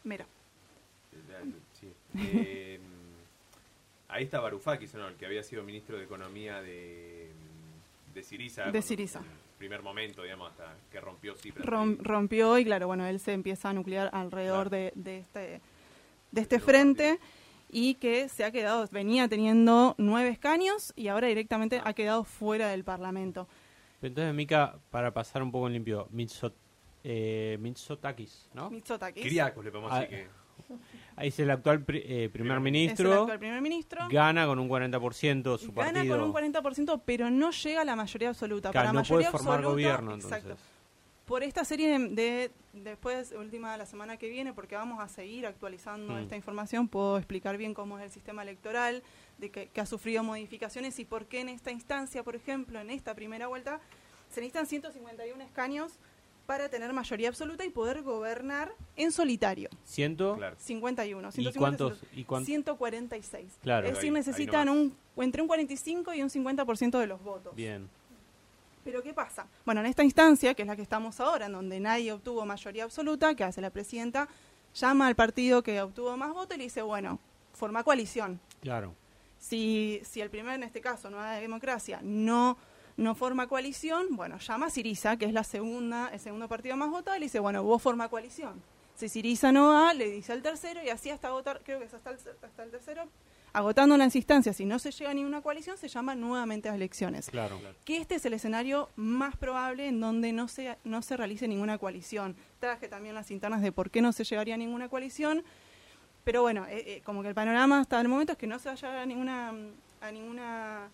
mira, 0.04 0.26
el- 1.42 1.54
sí. 1.78 1.92
Eh, 2.16 2.80
ahí 4.08 4.24
está 4.24 4.40
Varoufakis, 4.40 4.94
¿no? 4.94 5.08
El 5.08 5.16
que 5.16 5.26
había 5.26 5.42
sido 5.42 5.62
ministro 5.64 5.98
de 5.98 6.04
Economía 6.04 6.62
de, 6.62 7.28
de 8.14 8.22
Siriza. 8.22 8.70
De 8.70 8.78
el 8.78 8.84
primer 9.58 9.82
momento, 9.82 10.22
digamos, 10.22 10.50
hasta 10.52 10.74
que 10.90 11.00
rompió 11.00 11.34
Cipras. 11.34 11.66
rom- 11.66 11.98
rompió 12.00 12.58
y 12.58 12.64
claro, 12.64 12.86
bueno, 12.86 13.06
él 13.06 13.18
se 13.20 13.32
empieza 13.32 13.70
a 13.70 13.72
nuclear 13.72 14.08
alrededor 14.12 14.68
Claro. 14.68 14.84
de, 14.84 14.92
de 14.94 15.18
este, 15.18 15.60
de 16.30 16.40
este 16.40 16.60
frente 16.60 17.18
y 17.70 17.94
que 17.96 18.28
se 18.28 18.44
ha 18.44 18.50
quedado, 18.50 18.86
venía 18.90 19.28
teniendo 19.28 19.94
nueve 19.98 20.30
escaños 20.30 20.92
y 20.96 21.08
ahora 21.08 21.26
directamente 21.26 21.82
ha 21.84 21.92
quedado 21.92 22.24
fuera 22.24 22.68
del 22.68 22.84
Parlamento. 22.84 23.46
Entonces, 24.00 24.32
Mica, 24.34 24.78
para 24.90 25.12
pasar 25.12 25.42
un 25.42 25.50
poco 25.52 25.66
en 25.66 25.72
limpio, 25.74 26.08
Mitsot, 26.12 26.54
eh, 27.04 27.58
Mitsotakis, 27.60 28.48
¿no? 28.54 28.70
Mitsotakis 28.70 29.22
Kiriakos 29.22 29.64
le 29.64 29.70
podemos 29.70 29.92
Ah, 29.92 30.00
decir 30.00 30.16
que... 30.18 30.74
Ahí 31.18 31.28
es 31.28 31.38
el 31.40 31.50
actual 31.50 31.84
pri- 31.84 32.02
eh, 32.06 32.28
primer 32.32 32.52
es 32.52 32.56
el 32.56 32.62
ministro. 32.62 33.12
actual 33.22 33.38
primer 33.38 33.60
ministro. 33.60 34.06
Gana 34.10 34.46
con 34.46 34.58
un 34.58 34.68
40% 34.68 35.58
su 35.58 35.72
Gana 35.72 35.92
partido. 35.94 36.16
con 36.16 36.26
un 36.26 36.32
40%, 36.32 37.02
pero 37.04 37.28
no 37.30 37.50
llega 37.50 37.80
a 37.82 37.84
la 37.84 37.96
mayoría 37.96 38.28
absoluta. 38.30 38.70
Claro, 38.70 38.86
Para 38.88 38.92
no 38.92 39.02
puede 39.02 39.24
mayoría 39.24 39.30
formar 39.32 39.54
absoluta, 39.58 39.70
gobierno, 39.72 40.14
exacto. 40.14 40.36
entonces. 40.50 40.66
Por 41.26 41.42
esta 41.42 41.62
serie 41.64 41.98
de, 41.98 42.08
de- 42.08 42.50
después, 42.72 43.32
última 43.32 43.72
de 43.72 43.78
la 43.78 43.84
semana 43.86 44.16
que 44.16 44.28
viene, 44.30 44.54
porque 44.54 44.76
vamos 44.76 44.98
a 45.00 45.08
seguir 45.08 45.44
actualizando 45.46 46.14
Mm. 46.14 46.18
esta 46.20 46.36
información, 46.36 46.88
puedo 46.88 47.18
explicar 47.18 47.58
bien 47.58 47.74
cómo 47.74 47.98
es 47.98 48.04
el 48.04 48.10
sistema 48.10 48.42
electoral, 48.42 49.02
de 49.36 49.50
que, 49.50 49.66
que 49.66 49.80
ha 49.82 49.86
sufrido 49.86 50.22
modificaciones 50.22 50.98
y 50.98 51.04
por 51.04 51.26
qué 51.26 51.40
en 51.40 51.50
esta 51.50 51.70
instancia, 51.70 52.22
por 52.22 52.34
ejemplo, 52.34 52.80
en 52.80 52.88
esta 52.90 53.14
primera 53.14 53.46
vuelta, 53.46 53.78
se 54.30 54.40
necesitan 54.40 54.66
151 54.66 55.42
escaños 55.44 55.98
para 56.48 56.70
tener 56.70 56.90
mayoría 56.94 57.28
absoluta 57.28 57.62
y 57.62 57.68
poder 57.68 58.00
gobernar 58.00 58.72
en 58.96 59.12
solitario. 59.12 59.68
Ciento. 59.84 60.34
Claro. 60.38 60.56
51. 60.58 61.28
¿Y 61.28 61.32
150, 61.32 61.58
cuántos? 61.58 62.02
¿Y 62.16 62.24
cuántos? 62.24 62.46
146. 62.46 63.58
Claro. 63.62 63.86
es 63.86 63.92
decir, 63.92 64.04
Ahí- 64.04 64.08
ahí 64.08 64.14
necesitan 64.14 64.64
nomás. 64.66 64.92
un, 65.16 65.22
entre 65.24 65.42
un 65.42 65.48
45 65.48 66.14
y 66.14 66.22
un 66.22 66.30
50% 66.30 66.98
de 66.98 67.06
los 67.06 67.22
votos. 67.22 67.54
Bien. 67.54 67.86
Pero 68.82 69.02
¿qué 69.02 69.12
pasa? 69.12 69.46
Bueno, 69.66 69.82
en 69.82 69.88
esta 69.88 70.02
instancia, 70.02 70.54
que 70.54 70.62
es 70.62 70.68
la 70.68 70.74
que 70.74 70.80
estamos 70.80 71.20
ahora, 71.20 71.44
en 71.44 71.52
donde 71.52 71.80
nadie 71.80 72.10
obtuvo 72.12 72.46
mayoría 72.46 72.84
absoluta, 72.84 73.34
¿qué 73.34 73.44
hace 73.44 73.60
la 73.60 73.68
presidenta? 73.68 74.26
Llama 74.74 75.06
al 75.06 75.16
partido 75.16 75.62
que 75.62 75.82
obtuvo 75.82 76.16
más 76.16 76.32
votos 76.32 76.54
y 76.56 76.58
le 76.60 76.64
dice, 76.64 76.80
bueno, 76.80 77.18
forma 77.52 77.84
coalición. 77.84 78.40
Claro. 78.62 78.94
Si, 79.38 80.00
si 80.02 80.22
el 80.22 80.30
primer, 80.30 80.54
en 80.54 80.62
este 80.62 80.80
caso, 80.80 81.10
Nueva 81.10 81.34
Democracia, 81.34 82.00
no, 82.02 82.56
no 82.98 83.14
forma 83.14 83.46
coalición, 83.46 84.08
bueno, 84.10 84.38
llama 84.38 84.66
a 84.66 84.70
Siriza, 84.70 85.16
que 85.16 85.24
es 85.24 85.32
la 85.32 85.44
segunda, 85.44 86.10
el 86.12 86.20
segundo 86.20 86.48
partido 86.48 86.76
más 86.76 86.90
votado, 86.90 87.16
y 87.16 87.20
le 87.20 87.26
dice, 87.26 87.38
bueno, 87.38 87.62
vos 87.62 87.80
forma 87.80 88.08
coalición. 88.08 88.60
Si 88.96 89.08
Siriza 89.08 89.52
no 89.52 89.68
va, 89.68 89.94
le 89.94 90.10
dice 90.10 90.32
al 90.32 90.42
tercero, 90.42 90.82
y 90.84 90.88
así 90.90 91.08
hasta 91.08 91.30
votar, 91.30 91.62
creo 91.64 91.78
que 91.78 91.84
es 91.86 91.94
hasta 91.94 92.10
el, 92.10 92.16
hasta 92.16 92.62
el 92.64 92.70
tercero, 92.72 93.08
agotando 93.52 93.96
las 93.96 94.14
instancias, 94.16 94.56
si 94.56 94.64
no 94.64 94.80
se 94.80 94.90
llega 94.90 95.12
a 95.12 95.14
ninguna 95.14 95.40
coalición, 95.40 95.78
se 95.78 95.86
llama 95.86 96.16
nuevamente 96.16 96.68
a 96.68 96.74
elecciones 96.74 97.30
Claro. 97.30 97.58
que 97.84 97.98
este 97.98 98.16
es 98.16 98.26
el 98.26 98.34
escenario 98.34 98.90
más 98.96 99.36
probable 99.36 99.86
en 99.86 100.00
donde 100.00 100.32
no 100.32 100.48
se, 100.48 100.76
no 100.82 101.00
se 101.00 101.16
realice 101.16 101.46
ninguna 101.46 101.78
coalición. 101.78 102.36
Traje 102.58 102.88
también 102.88 103.14
las 103.14 103.30
internas 103.30 103.62
de 103.62 103.70
por 103.70 103.90
qué 103.90 104.02
no 104.02 104.12
se 104.12 104.24
llegaría 104.24 104.54
a 104.54 104.58
ninguna 104.58 104.88
coalición, 104.88 105.44
pero 106.24 106.42
bueno, 106.42 106.66
eh, 106.66 106.82
eh, 106.96 107.02
como 107.04 107.22
que 107.22 107.28
el 107.28 107.34
panorama 107.36 107.78
hasta 107.80 108.00
el 108.00 108.08
momento 108.08 108.32
es 108.32 108.38
que 108.38 108.48
no 108.48 108.58
se 108.58 108.68
vaya 108.68 109.02
a 109.02 109.06
ninguna, 109.06 109.52
a 110.00 110.10
ninguna 110.10 110.88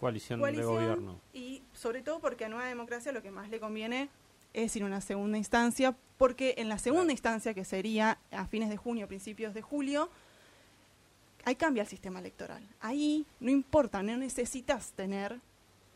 Coalición, 0.00 0.40
coalición 0.40 0.66
de 0.66 0.72
gobierno. 0.80 1.20
y 1.34 1.62
sobre 1.74 2.00
todo 2.02 2.20
porque 2.20 2.46
a 2.46 2.48
Nueva 2.48 2.66
Democracia 2.66 3.12
lo 3.12 3.22
que 3.22 3.30
más 3.30 3.50
le 3.50 3.60
conviene 3.60 4.08
es 4.54 4.74
ir 4.74 4.82
a 4.82 4.86
una 4.86 5.00
segunda 5.00 5.36
instancia, 5.38 5.94
porque 6.16 6.54
en 6.58 6.68
la 6.68 6.78
segunda 6.78 7.12
instancia, 7.12 7.54
que 7.54 7.64
sería 7.64 8.18
a 8.32 8.46
fines 8.46 8.68
de 8.70 8.76
junio, 8.76 9.06
principios 9.06 9.54
de 9.54 9.62
julio, 9.62 10.10
ahí 11.44 11.54
cambia 11.54 11.82
el 11.82 11.88
sistema 11.88 12.18
electoral. 12.18 12.66
Ahí 12.80 13.26
no 13.40 13.50
importa, 13.50 14.02
no 14.02 14.16
necesitas 14.16 14.92
tener 14.92 15.38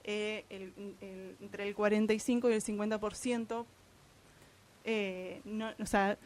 eh, 0.07 0.45
el- 0.51 0.75
el- 1.01 1.37
entre 1.41 1.67
el 1.67 1.75
45 1.75 2.51
y 2.51 2.53
el 2.53 2.61
50%, 2.63 3.65
eh, 4.85 5.41
no, 5.47 5.71
o 5.81 5.87
sea, 5.87 6.19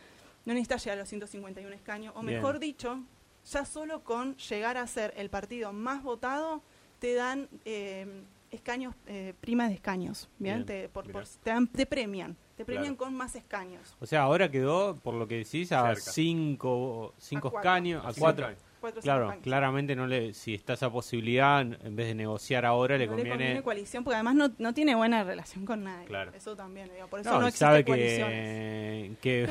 no 0.45 0.53
necesitas 0.53 0.83
llegar 0.85 0.99
a 0.99 1.03
los 1.03 1.09
151 1.09 1.73
escaños, 1.75 2.13
o 2.17 2.21
Bien. 2.23 2.35
mejor 2.39 2.59
dicho, 2.59 3.01
ya 3.51 3.65
solo 3.65 4.03
con 4.03 4.37
llegar 4.37 4.77
a 4.77 4.87
ser 4.89 5.15
el 5.17 5.31
partido 5.31 5.73
más 5.73 6.03
votado, 6.03 6.61
te 6.99 7.15
dan 7.15 7.49
eh, 7.65 8.07
escaños, 8.51 8.95
eh, 9.07 9.35
primas 9.41 9.69
de 9.69 9.75
escaños, 9.75 10.29
¿bien? 10.39 10.65
Bien, 10.65 10.67
te, 10.67 10.89
por- 10.89 11.07
mirá. 11.07 11.21
por- 11.21 11.29
te, 11.29 11.51
dan- 11.51 11.67
te 11.69 11.87
premian, 11.87 12.37
te 12.57 12.65
premian 12.65 12.95
Claro. 12.97 13.11
con 13.11 13.15
más 13.15 13.35
escaños. 13.35 13.97
O 14.01 14.07
sea, 14.07 14.23
ahora 14.23 14.51
quedó, 14.51 14.97
por 14.97 15.15
lo 15.15 15.29
que 15.29 15.37
decís, 15.37 15.71
a 15.73 15.95
Cerca. 15.95 16.13
cinco, 16.13 17.15
cinco 17.19 17.49
A 17.49 17.51
cuatro. 17.51 17.71
escaños, 17.71 18.05
a 18.05 18.13
cuatro. 18.19 18.49
Cuatro 18.81 19.01
Claro, 19.03 19.25
escaños. 19.25 19.43
claramente 19.43 19.97
no 19.97 20.07
le, 20.07 20.33
si 20.35 20.55
está 20.55 20.75
esa 20.75 20.89
posibilidad, 20.89 21.61
en 21.63 21.97
vez 21.97 22.07
de 22.07 22.15
negociar 22.15 22.65
ahora, 22.65 22.97
le 22.97 23.07
No 23.09 23.15
conviene. 23.17 23.61
coalición 23.63 24.05
porque 24.05 24.15
además 24.15 24.37
no, 24.37 24.53
no 24.59 24.73
tiene 24.73 24.95
buena 24.95 25.25
relación 25.25 25.67
con 25.67 25.83
nadie. 25.83 26.07
Claro. 26.07 26.31
Eso 26.33 26.55
también, 26.55 26.89
digo, 26.95 27.09
por 27.09 27.19
eso 27.19 27.29
No, 27.31 27.39
no, 27.41 27.47
y 27.47 27.49
existe 27.49 27.65
sabe 27.65 27.85
que, 27.85 27.93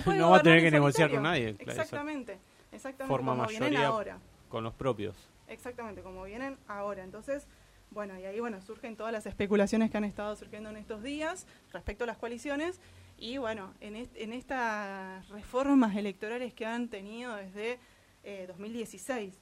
no 0.17 0.29
va 0.29 0.37
a 0.37 0.41
tener 0.41 0.61
que 0.61 0.71
negociar 0.71 1.11
con 1.11 1.23
nadie. 1.23 1.55
claro. 1.55 1.71
Exactamente, 1.81 2.37
exactamente 2.71 3.07
Forma 3.13 3.33
como 3.35 3.47
vienen 3.47 3.69
mayoría. 3.73 3.87
ahora. 3.87 4.17
con 4.49 4.63
los 4.63 4.73
propios. 4.73 5.15
Exactamente, 5.47 6.01
como 6.01 6.23
vienen 6.23 6.57
ahora. 6.67 7.03
Entonces, 7.03 7.47
bueno, 7.91 8.19
y 8.19 8.25
ahí 8.25 8.39
bueno, 8.39 8.61
surgen 8.61 8.95
todas 8.97 9.13
las 9.13 9.25
especulaciones 9.25 9.89
que 9.89 9.97
han 9.97 10.03
estado 10.03 10.35
surgiendo 10.35 10.69
en 10.69 10.77
estos 10.77 11.01
días 11.03 11.47
respecto 11.71 12.03
a 12.03 12.07
las 12.07 12.17
coaliciones 12.17 12.79
y 13.17 13.37
bueno, 13.37 13.73
en, 13.79 13.95
est- 13.95 14.15
en 14.17 14.33
estas 14.33 15.27
reformas 15.29 15.95
electorales 15.95 16.53
que 16.53 16.65
han 16.65 16.89
tenido 16.89 17.35
desde 17.35 17.79
eh, 18.23 18.45
2016. 18.47 19.33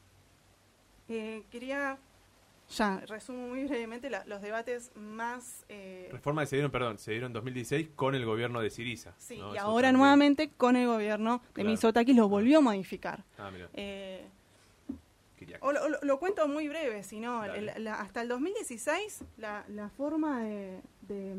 Eh, 1.07 1.43
quería, 1.51 1.97
ya, 2.69 2.99
resumo 3.07 3.47
muy 3.47 3.65
brevemente 3.65 4.09
la- 4.09 4.25
los 4.25 4.41
debates 4.41 4.91
más... 4.95 5.65
eh, 5.69 6.09
Reformas 6.11 6.43
que 6.43 6.49
se 6.51 6.55
dieron, 6.57 6.71
perdón, 6.71 6.97
se 6.97 7.11
dieron 7.11 7.29
en 7.29 7.33
2016 7.33 7.89
con 7.95 8.15
el 8.15 8.25
gobierno 8.25 8.61
de 8.61 8.69
Siriza. 8.69 9.13
sí, 9.17 9.37
¿no? 9.37 9.53
y 9.53 9.57
Eso 9.57 9.65
ahora 9.65 9.87
también. 9.87 9.99
nuevamente 9.99 10.49
con 10.49 10.75
el 10.75 10.87
gobierno 10.87 11.39
de 11.47 11.53
Claro. 11.53 11.69
Mitsotakis 11.69 12.15
lo 12.15 12.27
volvió 12.29 12.59
a 12.59 12.61
modificar. 12.61 13.23
Ah, 13.37 13.49
mira, 13.51 13.69
O 15.61 15.71
lo, 15.71 15.87
lo- 15.89 15.99
lo 16.01 16.19
cuento 16.19 16.47
muy 16.47 16.67
breve, 16.67 17.03
si 17.03 17.19
no, 17.19 17.41
hasta 17.41 18.21
el 18.21 18.27
2016 18.27 19.23
la, 19.37 19.63
la 19.69 19.89
forma 19.89 20.41
de, 20.43 20.81
de, 21.01 21.35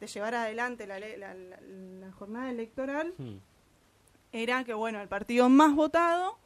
de 0.00 0.06
llevar 0.06 0.34
adelante 0.34 0.86
la, 0.86 0.98
la- 1.00 1.34
la- 1.34 2.12
jornada 2.12 2.50
electoral 2.50 3.14
Hmm. 3.18 3.36
era 4.32 4.64
que, 4.64 4.74
bueno, 4.74 5.00
el 5.00 5.08
partido 5.08 5.48
más 5.48 5.74
votado, 5.74 6.38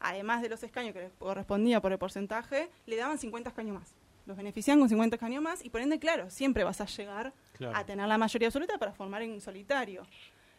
además 0.00 0.42
de 0.42 0.48
los 0.48 0.62
escaños 0.62 0.92
que 0.92 1.00
les 1.00 1.12
correspondía 1.18 1.80
por 1.80 1.92
el 1.92 1.98
porcentaje, 1.98 2.70
le 2.86 2.96
daban 2.96 3.18
50 3.18 3.50
escaños 3.50 3.74
más. 3.78 3.94
Los 4.26 4.36
beneficiaban 4.36 4.80
con 4.80 4.88
50 4.88 5.16
escaños 5.16 5.42
más 5.42 5.64
y 5.64 5.70
por 5.70 5.80
ende, 5.80 5.98
claro, 5.98 6.28
siempre 6.30 6.62
vas 6.64 6.80
a 6.80 6.86
llegar 6.86 7.32
Claro. 7.54 7.76
a 7.76 7.84
tener 7.84 8.06
la 8.06 8.18
mayoría 8.18 8.48
absoluta 8.48 8.76
para 8.78 8.92
formar 8.92 9.22
en 9.22 9.40
solitario. 9.40 10.06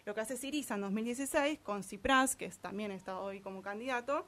Lo 0.05 0.15
que 0.15 0.21
hace 0.21 0.37
Siriza 0.37 0.73
en 0.75 0.81
2016 0.81 1.59
con 1.59 1.83
Cipras, 1.83 2.35
que 2.35 2.45
es- 2.45 2.57
también 2.57 2.91
está 2.91 3.19
hoy 3.19 3.41
como 3.41 3.61
candidato, 3.61 4.25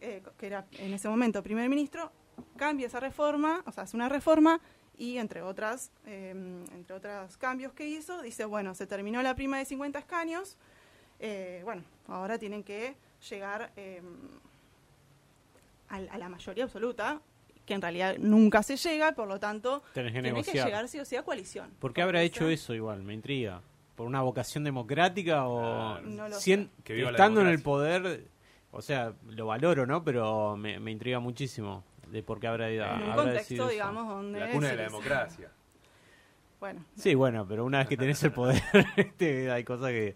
eh, 0.00 0.22
que 0.38 0.46
era 0.46 0.66
en 0.78 0.92
ese 0.94 1.08
momento 1.08 1.42
primer 1.42 1.68
ministro, 1.68 2.10
cambia 2.56 2.86
esa 2.86 3.00
reforma, 3.00 3.62
o 3.66 3.72
sea, 3.72 3.84
hace 3.84 3.96
una 3.96 4.08
reforma 4.08 4.60
y 4.98 5.18
entre 5.18 5.42
otras, 5.42 5.90
eh, 6.06 6.30
entre 6.74 6.96
otros 6.96 7.36
cambios 7.36 7.72
que 7.72 7.86
hizo, 7.88 8.22
dice, 8.22 8.44
bueno, 8.44 8.74
se 8.74 8.86
terminó 8.86 9.22
la 9.22 9.34
prima 9.34 9.58
de 9.58 9.64
50 9.64 9.98
escaños, 9.98 10.56
eh, 11.20 11.60
bueno, 11.64 11.82
ahora 12.08 12.38
tienen 12.38 12.62
que 12.64 12.94
llegar 13.30 13.70
eh, 13.76 14.02
a, 15.88 15.96
a 15.96 16.18
la 16.18 16.28
mayoría 16.28 16.64
absoluta, 16.64 17.20
que 17.66 17.74
en 17.74 17.82
realidad 17.82 18.16
nunca 18.18 18.62
se 18.62 18.76
llega, 18.76 19.12
por 19.12 19.28
lo 19.28 19.38
tanto, 19.38 19.82
Tenés 19.94 20.12
que 20.12 20.22
tiene 20.22 20.42
que 20.42 20.52
llegar 20.52 20.88
sí 20.88 20.98
o 20.98 21.04
sí 21.04 21.16
a 21.16 21.22
coalición. 21.22 21.70
¿Por 21.78 21.92
qué 21.92 22.02
habrá 22.02 22.22
hecho 22.22 22.48
eso 22.48 22.74
igual? 22.74 23.02
Me 23.02 23.14
intriga. 23.14 23.60
¿Por 23.94 24.06
una 24.06 24.22
vocación 24.22 24.64
democrática 24.64 25.46
o 25.46 25.60
Ah, 25.62 26.00
no 26.02 26.28
lo 26.28 26.36
sien- 26.40 26.70
sé. 26.76 26.82
Que 26.82 26.94
viva 26.94 27.12
la 27.12 27.18
estando 27.18 27.40
en 27.42 27.46
el 27.48 27.62
poder? 27.62 28.24
O 28.72 28.82
sea, 28.82 29.12
lo 29.28 29.46
valoro, 29.46 29.86
¿no? 29.86 30.02
Pero 30.02 30.56
me, 30.56 30.80
me 30.80 30.90
intriga 30.90 31.20
muchísimo 31.20 31.84
de 32.10 32.22
por 32.22 32.40
qué 32.40 32.46
habrá 32.48 32.70
ido. 32.70 32.84
En 32.84 33.02
un 33.02 33.12
contexto, 33.14 33.54
eso. 33.54 33.68
digamos, 33.68 34.08
donde... 34.08 34.40
La 34.40 34.50
cuna 34.50 34.68
de 34.68 34.76
la 34.76 34.82
democracia. 34.84 35.50
Bueno, 36.60 36.84
Sí, 36.94 37.16
bueno, 37.16 37.44
pero 37.44 37.64
una 37.64 37.78
vez 37.78 37.88
que 37.88 37.96
tenés 37.96 38.22
el 38.22 38.30
poder, 38.30 38.62
este, 38.96 39.50
hay 39.50 39.64
cosas 39.64 39.88
que... 39.88 40.14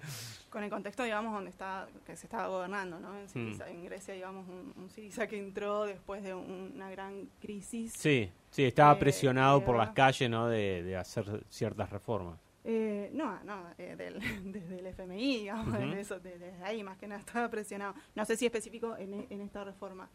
con 0.49 0.63
el 0.63 0.71
contexto, 0.71 1.03
digamos, 1.03 1.33
donde 1.35 1.51
está, 1.51 1.89
que 2.07 2.15
se 2.17 2.27
estaba 2.27 2.47
gobernando, 2.47 3.01
¿no? 3.01 3.19
En, 3.19 3.29
Siriza, 3.29 3.69
en 3.69 3.85
Grecia, 3.85 4.15
digamos, 4.15 4.47
un, 4.49 4.73
un 4.81 4.89
Siriza 4.89 5.27
que 5.27 5.41
entró 5.41 5.87
después 5.87 6.23
de 6.23 6.35
un- 6.35 6.71
una 6.77 6.89
gran 6.89 7.29
crisis. 7.41 7.93
Sí, 7.95 8.31
sí, 8.53 8.63
estaba 8.65 8.93
Eh, 8.93 8.97
presionado 8.97 9.59
de 9.59 9.67
por 9.67 9.77
las 9.77 9.91
calles, 9.91 10.31
¿no? 10.31 10.47
De, 10.47 10.85
de 10.85 10.97
hacer 10.97 11.45
ciertas 11.49 11.91
reformas. 11.91 12.39
Eh, 12.69 13.11
no, 13.13 13.39
no, 13.45 13.63
eh, 13.79 13.95
del- 13.95 14.19
desde 14.53 14.81
el 14.81 14.87
FMI, 14.89 15.39
digamos, 15.39 15.79
eso, 15.95 16.19
de- 16.19 16.37
desde 16.39 16.65
ahí 16.65 16.83
más 16.83 16.99
que 16.99 17.07
nada 17.07 17.21
estaba 17.21 17.49
presionado. 17.49 17.95
No 18.17 18.25
sé 18.25 18.37
si 18.37 18.45
específico 18.45 18.97
en, 18.97 19.25
en 19.31 19.41
esta 19.41 19.63
reforma. 19.63 20.09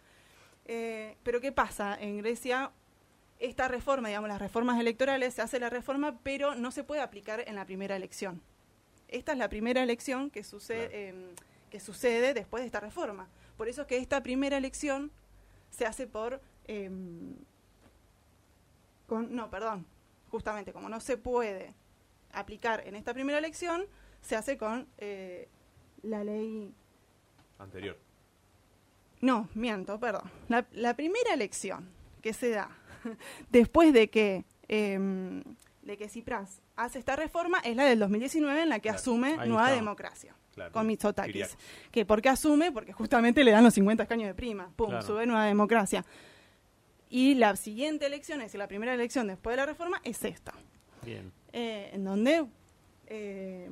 Eh, 0.65 1.15
pero 1.23 1.39
¿qué 1.39 1.51
pasa? 1.53 1.97
En 1.99 2.17
Grecia, 2.17 2.71
esta 3.39 3.67
reforma, 3.69 4.09
digamos, 4.09 4.27
las 4.29 4.39
reformas 4.41 4.79
electorales, 4.81 5.33
se 5.33 5.41
hace 5.41 5.59
la 5.61 5.69
reforma, 5.69 6.19
pero 6.23 6.53
no 6.55 6.71
se 6.71 6.83
puede 6.83 7.01
aplicar 7.01 7.41
en 7.47 7.55
la 7.55 7.65
primera 7.65 7.95
elección. 7.95 8.41
Esta 9.07 9.31
es 9.31 9.37
la 9.37 9.47
primera 9.49 9.81
elección 9.81 10.29
que 10.29 10.43
sucede, 10.43 10.89
Claro. 10.89 11.27
em, 11.29 11.35
que 11.69 11.79
sucede 11.79 12.33
después 12.33 12.61
de 12.63 12.65
esta 12.67 12.81
reforma. 12.81 13.27
Por 13.55 13.69
eso 13.69 13.81
es 13.83 13.87
que 13.87 13.97
esta 13.97 14.21
primera 14.21 14.57
elección 14.57 15.09
se 15.69 15.85
hace 15.85 16.05
por... 16.05 16.41
em, 16.67 17.33
con, 19.07 19.33
no, 19.35 19.49
perdón, 19.49 19.85
justamente 20.29 20.73
como 20.73 20.89
no 20.89 20.99
se 20.99 21.17
puede 21.17 21.73
aplicar 22.33 22.83
en 22.85 22.95
esta 22.95 23.13
primera 23.13 23.37
elección, 23.39 23.85
se 24.21 24.35
hace 24.35 24.57
con 24.57 24.87
eh, 24.97 25.47
la 26.03 26.23
ley... 26.23 26.73
Anterior. 27.59 27.97
No, 29.21 29.47
miento, 29.53 29.99
perdón. 29.99 30.29
La, 30.49 30.65
la 30.71 30.95
primera 30.95 31.33
elección 31.33 31.87
que 32.21 32.33
se 32.33 32.49
da 32.49 32.69
después 33.51 33.93
de 33.93 34.09
que, 34.09 34.45
em, 34.67 35.43
de 35.83 35.97
que 35.97 36.09
Cipras 36.09 36.61
hace 36.75 36.97
esta 36.99 37.15
reforma 37.15 37.59
es 37.59 37.75
la 37.75 37.85
del 37.85 37.99
2019 37.99 38.63
en 38.63 38.69
la 38.69 38.77
que 38.79 38.89
Claro, 38.89 38.97
asume 38.97 39.37
Nueva 39.47 39.65
está. 39.65 39.75
Democracia 39.75 40.35
Claro. 40.55 40.71
con 40.73 40.85
Mitsotakis. 40.87 41.31
Kiriakis. 41.33 41.57
Que 41.91 42.05
¿Por 42.05 42.21
qué 42.21 42.29
asume? 42.29 42.71
Porque 42.71 42.91
justamente 42.93 43.43
le 43.43 43.51
dan 43.51 43.63
los 43.63 43.73
50 43.73 44.03
escaños 44.03 44.27
de 44.27 44.33
prima. 44.33 44.71
Pum, 44.75 44.89
Claro. 44.89 45.05
sube 45.05 45.25
Nueva 45.25 45.45
Democracia. 45.45 46.03
Y 47.09 47.35
la 47.35 47.55
siguiente 47.55 48.05
elección, 48.05 48.39
es 48.41 48.47
decir, 48.47 48.57
la 48.59 48.67
primera 48.67 48.93
elección 48.93 49.27
después 49.27 49.53
de 49.53 49.57
la 49.57 49.65
reforma, 49.65 50.01
es 50.03 50.23
esta. 50.25 50.53
Bien. 51.05 51.31
eh, 51.53 51.89
en 51.93 52.03
donde 52.03 52.45
eh, 53.07 53.69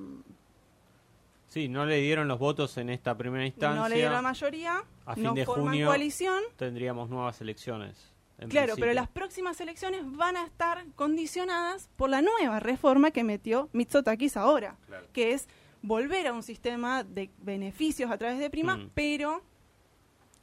Sí, 1.48 1.68
no 1.68 1.86
le 1.86 1.98
dieron 2.00 2.28
los 2.28 2.38
votos 2.38 2.78
en 2.78 2.89
esta 2.89 3.18
primera 3.18 3.44
instancia. 3.46 3.82
no 3.82 3.89
le 3.89 3.96
dio 3.96 4.10
la 4.12 4.22
mayoría, 4.22 4.84
A 5.06 5.15
fin 5.15 5.24
no 5.24 5.34
de 5.34 5.46
forman 5.46 5.68
junio 5.74 5.88
coalición. 5.88 6.44
Tendríamos 6.58 7.10
nuevas 7.10 7.42
elecciones. 7.42 8.12
Claro, 8.50 8.76
pero 8.78 8.94
las 8.94 9.10
próximas 9.10 9.60
elecciones 9.60 10.02
van 10.15 10.38
a 10.38 10.46
estar 10.46 10.86
condicionadas 10.96 11.89
por 11.98 12.10
la 12.10 12.22
nueva 12.22 12.60
reforma 12.62 13.12
que 13.12 13.24
metió 13.24 13.68
Mitsotakis 13.74 14.38
ahora, 14.38 14.78
Claro. 14.88 15.08
que 15.12 15.34
es 15.34 15.50
volver 15.82 16.28
a 16.28 16.34
un 16.34 16.44
sistema 16.44 17.04
de 17.04 17.30
beneficios 17.39 18.10
a 18.12 18.18
través 18.18 18.39
de 18.39 18.50
primas, 18.50 18.78
Mm. 18.78 18.89
pero 18.94 19.42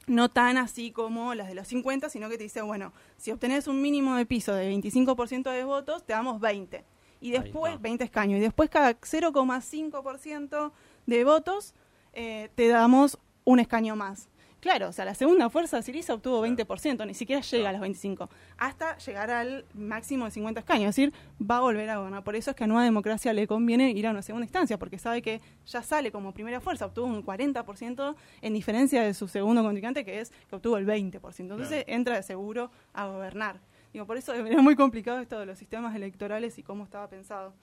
no 0.07 0.29
tan 0.29 0.57
así 0.57 0.91
como 0.91 1.35
las 1.35 1.47
de 1.47 1.55
los 1.55 1.67
50, 1.67 2.09
sino 2.09 2.29
que 2.29 2.37
te 2.37 2.43
dice, 2.43 2.61
bueno, 2.61 2.93
si 3.17 3.31
obtenés 3.31 3.67
un 3.67 3.81
mínimo 3.81 4.15
de 4.15 4.25
piso 4.25 4.53
de 4.53 4.71
25% 4.71 5.51
de 5.51 5.63
votos, 5.65 6.05
te 6.05 6.13
damos 6.13 6.39
20. 6.39 6.83
Y 7.19 7.31
después, 7.31 7.73
está. 7.73 7.83
20 7.83 8.03
escaños. 8.03 8.37
Y 8.37 8.41
después 8.41 8.69
cada 8.69 8.99
0,5% 8.99 10.71
de 11.05 11.23
votos 11.23 11.73
eh, 12.13 12.49
te 12.55 12.67
damos 12.67 13.19
un 13.43 13.59
escaño 13.59 13.95
más. 13.95 14.29
Claro, 14.59 14.89
o 14.89 14.91
sea, 14.91 15.05
la 15.05 15.13
segunda 15.13 15.49
fuerza 15.51 15.81
Siriza 15.83 16.15
obtuvo 16.15 16.41
Claro. 16.41 16.55
20%, 16.55 17.05
ni 17.05 17.13
siquiera 17.13 17.41
llega 17.41 17.69
a 17.69 17.71
los 17.71 17.81
25, 17.81 18.27
hasta 18.57 18.97
llegar 18.97 19.29
al 19.29 19.65
máximo 19.75 20.25
de 20.25 20.31
50 20.31 20.59
escaños, 20.61 20.89
es 20.89 20.95
decir, 20.95 21.13
va 21.39 21.57
a 21.57 21.61
volver 21.61 21.89
a 21.91 21.97
gobernar. 21.97 22.23
Por 22.23 22.35
eso 22.35 22.49
es 22.51 22.55
que 22.55 22.63
a 22.63 22.67
Nueva 22.67 22.83
Democracia 22.83 23.33
le 23.33 23.45
conviene 23.45 23.91
ir 23.91 24.07
a 24.07 24.11
una 24.11 24.23
segunda 24.23 24.45
instancia, 24.45 24.79
porque 24.79 24.97
sabe 24.97 25.21
que 25.21 25.41
ya 25.67 25.83
sale 25.83 26.11
como 26.11 26.33
primera 26.33 26.59
fuerza, 26.59 26.87
obtuvo 26.87 27.05
un 27.05 27.23
40% 27.23 28.15
en 28.41 28.53
diferencia 28.53 29.03
de 29.03 29.13
su 29.13 29.27
segundo 29.27 29.61
contrincante, 29.61 30.03
que 30.03 30.19
es 30.21 30.31
que 30.49 30.55
obtuvo 30.55 30.77
el 30.77 30.85
20%. 30.87 31.53
Entonces 31.53 31.83
Claro. 31.85 31.97
entra 31.97 32.15
de 32.15 32.23
seguro 32.23 32.71
a 32.93 33.05
gobernar. 33.07 33.59
Digo, 33.93 34.05
por 34.05 34.17
eso 34.17 34.33
era 34.33 34.61
muy 34.61 34.75
complicado 34.75 35.19
esto 35.19 35.39
de 35.39 35.45
los 35.45 35.57
sistemas 35.59 35.95
electorales 35.95 36.57
y 36.57 36.63
cómo 36.63 36.83
estaba 36.83 37.07
pensado. 37.07 37.53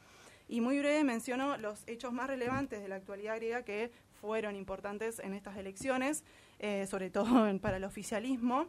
Y 0.49 0.61
muy 0.61 0.79
breve 0.79 1.05
menciono 1.05 1.57
los 1.57 1.83
hechos 1.87 2.13
más 2.13 2.27
relevantes 2.29 2.83
de 2.83 2.89
la 2.89 2.97
actualidad 2.97 3.37
griega 3.37 3.63
que 3.63 3.91
fueron 4.25 4.57
importantes 4.57 5.19
en 5.19 5.35
estas 5.35 5.55
elecciones, 5.59 6.25
eh, 6.59 6.87
sobre 6.87 7.11
todo 7.11 7.47
en- 7.49 7.59
para 7.61 7.77
el 7.77 7.85
oficialismo. 7.85 8.69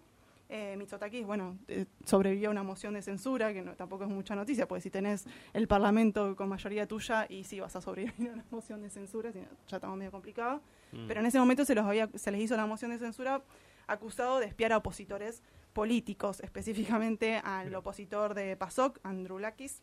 Eh, 0.49 0.75
Mitsotakis, 0.77 1.25
bueno, 1.25 1.57
eh, 1.69 1.85
sobrevivió 2.03 2.49
a 2.49 2.51
una 2.51 2.61
moción 2.61 2.93
de 2.93 3.01
censura, 3.01 3.51
que 3.53 3.61
no, 3.63 3.73
tampoco 3.75 4.03
es 4.03 4.09
mucha 4.09 4.35
noticia, 4.35 4.67
porque 4.67 4.81
si 4.81 4.89
tenés 4.91 5.25
el 5.53 5.67
parlamento 5.67 6.35
con 6.35 6.49
mayoría 6.49 6.85
tuya, 6.87 7.25
y 7.29 7.45
sí 7.45 7.59
vas 7.61 7.73
a 7.77 7.81
sobrevivir 7.81 8.29
a 8.29 8.33
una 8.33 8.45
moción 8.51 8.81
de 8.81 8.89
censura, 8.89 9.31
si 9.31 9.39
no, 9.39 9.47
ya 9.67 9.77
estamos 9.77 9.97
medio 9.97 10.11
complicado. 10.11 10.61
Mm. 10.91 11.07
Pero 11.07 11.19
en 11.21 11.25
ese 11.25 11.39
momento 11.39 11.63
se, 11.63 11.73
los 11.73 11.85
había, 11.85 12.09
se 12.15 12.31
les 12.31 12.41
hizo 12.41 12.57
la 12.57 12.65
moción 12.65 12.91
de 12.91 12.99
censura 12.99 13.41
acusado 13.87 14.39
de 14.39 14.45
espiar 14.47 14.73
a 14.73 14.77
opositores 14.77 15.41
políticos, 15.73 16.41
específicamente 16.41 17.37
al 17.37 17.73
opositor 17.73 18.33
de 18.33 18.55
PASOK, 18.57 18.99
Androulakis, 19.03 19.81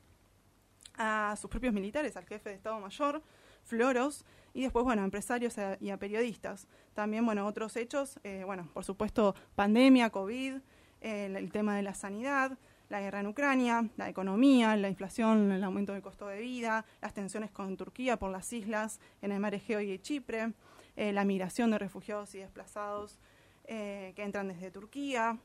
a 0.96 1.34
sus 1.40 1.48
propios 1.50 1.72
militares, 1.72 2.16
al 2.16 2.26
jefe 2.26 2.50
de 2.50 2.56
Estado 2.56 2.78
Mayor, 2.78 3.22
Floros, 3.64 4.24
y 4.54 4.62
después, 4.62 4.84
bueno, 4.84 5.02
a 5.02 5.04
empresarios 5.04 5.56
y 5.80 5.90
a 5.90 5.96
periodistas. 5.96 6.66
También, 6.94 7.24
bueno, 7.24 7.46
otros 7.46 7.76
hechos, 7.76 8.18
eh, 8.24 8.42
bueno, 8.44 8.68
por 8.72 8.84
supuesto, 8.84 9.34
pandemia, 9.54 10.10
COVID, 10.10 10.54
el, 11.00 11.36
el 11.36 11.50
tema 11.52 11.76
de 11.76 11.82
la 11.82 11.94
sanidad, 11.94 12.58
la 12.92 13.00
guerra 13.00 13.20
en 13.20 13.26
Ucrania, 13.26 13.88
la 13.96 14.10
economía, 14.10 14.76
la 14.76 14.90
inflación, 14.90 15.50
el 15.50 15.64
aumento 15.64 15.94
del 15.94 16.02
costo 16.02 16.26
de 16.26 16.40
vida, 16.40 16.84
las 17.00 17.14
tensiones 17.14 17.50
con 17.50 17.76
Turquía 17.76 18.18
por 18.18 18.30
las 18.30 18.52
islas 18.52 19.00
en 19.22 19.32
el 19.32 19.40
mar 19.40 19.54
Egeo 19.54 19.80
y 19.80 19.98
Chipre, 19.98 20.52
eh, 20.94 21.12
la 21.12 21.24
migración 21.24 21.70
de 21.70 21.78
refugiados 21.78 22.34
y 22.34 22.38
desplazados 22.38 23.18
eh, 23.64 24.12
que 24.14 24.22
entran 24.22 24.48
desde 24.48 24.70
Turquía, 24.70 25.38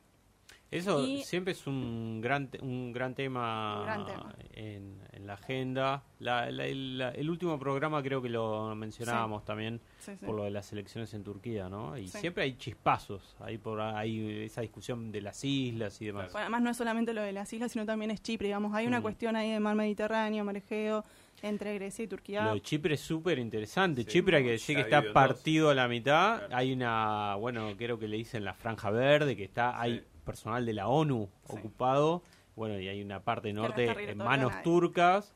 Eso 0.69 1.06
Y- 1.06 1.23
siempre 1.23 1.53
es 1.53 1.65
un 1.65 2.19
gran, 2.21 2.49
un 2.62 2.91
gran 2.91 3.15
tema, 3.15 3.80
Un 3.80 3.86
gran 3.86 4.06
tema. 4.06 4.36
En, 4.53 4.99
en 5.13 5.25
la 5.25 5.34
agenda. 5.36 6.03
La- 6.19 6.51
la- 6.51 6.65
el, 6.65 6.97
la- 6.97 7.12
el 7.12 7.30
último 7.30 7.58
programa 7.58 8.03
creo 8.03 8.21
que 8.21 8.27
lo 8.27 8.75
mencionábamos 8.75 9.45
también 9.45 9.80
Sí, 9.99 10.12
sí. 10.19 10.25
por 10.25 10.36
lo 10.36 10.43
de 10.43 10.51
las 10.51 10.71
elecciones 10.73 11.13
en 11.13 11.23
Turquía, 11.23 11.69
¿no? 11.69 11.97
Y 11.97 12.10
Sí. 12.10 12.17
siempre 12.17 12.43
hay 12.43 12.58
chispazos, 12.58 13.36
ahí 13.39 13.58
por 13.58 13.80
ahí 13.80 14.43
esa 14.43 14.60
discusión 14.62 15.10
de 15.12 15.21
las 15.21 15.41
islas 15.45 16.01
y 16.01 16.08
demás. 16.08 16.32
Bueno, 16.34 16.39
además 16.45 16.62
no 16.62 16.69
es 16.71 16.77
solamente 16.77 17.13
lo 17.13 17.21
de 17.21 17.32
las 17.32 17.51
islas, 17.53 17.71
sino 17.71 17.86
también 17.86 18.12
es 18.12 18.21
Chipre, 18.21 18.47
digamos, 18.47 18.73
hay 18.73 18.88
una 18.88 18.99
Mm. 18.99 19.03
cuestión 19.03 19.36
ahí 19.38 19.51
de 19.51 19.60
mar 19.62 19.75
Mediterráneo, 19.75 20.43
mar 20.43 20.58
Egeo, 20.58 21.06
entre 21.43 21.75
Grecia 21.75 22.03
y 22.03 22.08
Turquía. 22.08 22.43
Lo 22.43 22.56
de 22.56 22.62
Chipre 22.62 22.95
es 22.95 23.01
súper 23.01 23.39
interesante. 23.39 24.01
Sí, 24.01 24.08
Chipre 24.10 24.38
hay 24.38 24.43
que 24.43 24.51
decir 24.51 24.75
que 24.75 24.82
está 24.82 24.97
en 24.97 25.03
dos. 25.06 25.13
partido 25.13 25.69
a 25.69 25.75
la 25.75 25.88
mitad. 25.88 26.39
Claro. 26.39 26.56
Hay 26.58 26.73
una, 26.73 27.36
bueno, 27.36 27.73
creo 27.77 27.97
que 27.99 28.08
le 28.08 28.17
dicen 28.17 28.43
la 28.43 28.53
franja 28.53 28.89
verde, 28.89 29.36
que 29.38 29.43
está, 29.45 29.80
hay 29.80 29.99
Sí. 29.99 30.03
Personal 30.28 30.63
de 30.66 30.74
la 30.74 30.88
ONU 30.88 31.28
Sí. 31.46 31.56
ocupado. 31.58 32.22
Bueno, 32.56 32.80
y 32.80 32.88
hay 32.88 33.02
una 33.02 33.20
parte 33.24 33.52
no 33.54 33.63
norte 33.63 33.86
en 34.12 34.18
manos 34.20 34.62
turcas. 34.62 35.34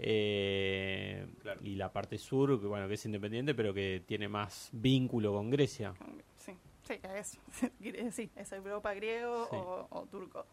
eh, 0.00 1.26
Claro. 1.42 1.60
Y 1.62 1.74
la 1.74 1.92
parte 1.92 2.18
sur, 2.18 2.60
que 2.60 2.66
bueno, 2.66 2.88
que 2.88 2.94
es 2.94 3.04
independiente, 3.04 3.54
pero 3.54 3.74
que 3.74 4.02
tiene 4.06 4.28
más 4.28 4.70
vínculo 4.72 5.32
con 5.32 5.50
Grecia. 5.50 5.92
Sí, 6.36 6.52
sí, 6.82 6.94
es, 7.14 7.38
sí, 8.14 8.30
es 8.36 8.52
Europa 8.52 8.94
griego 8.94 9.46
Sí. 9.50 9.56
o, 9.56 9.86
o 9.90 10.06
turco, 10.06 10.46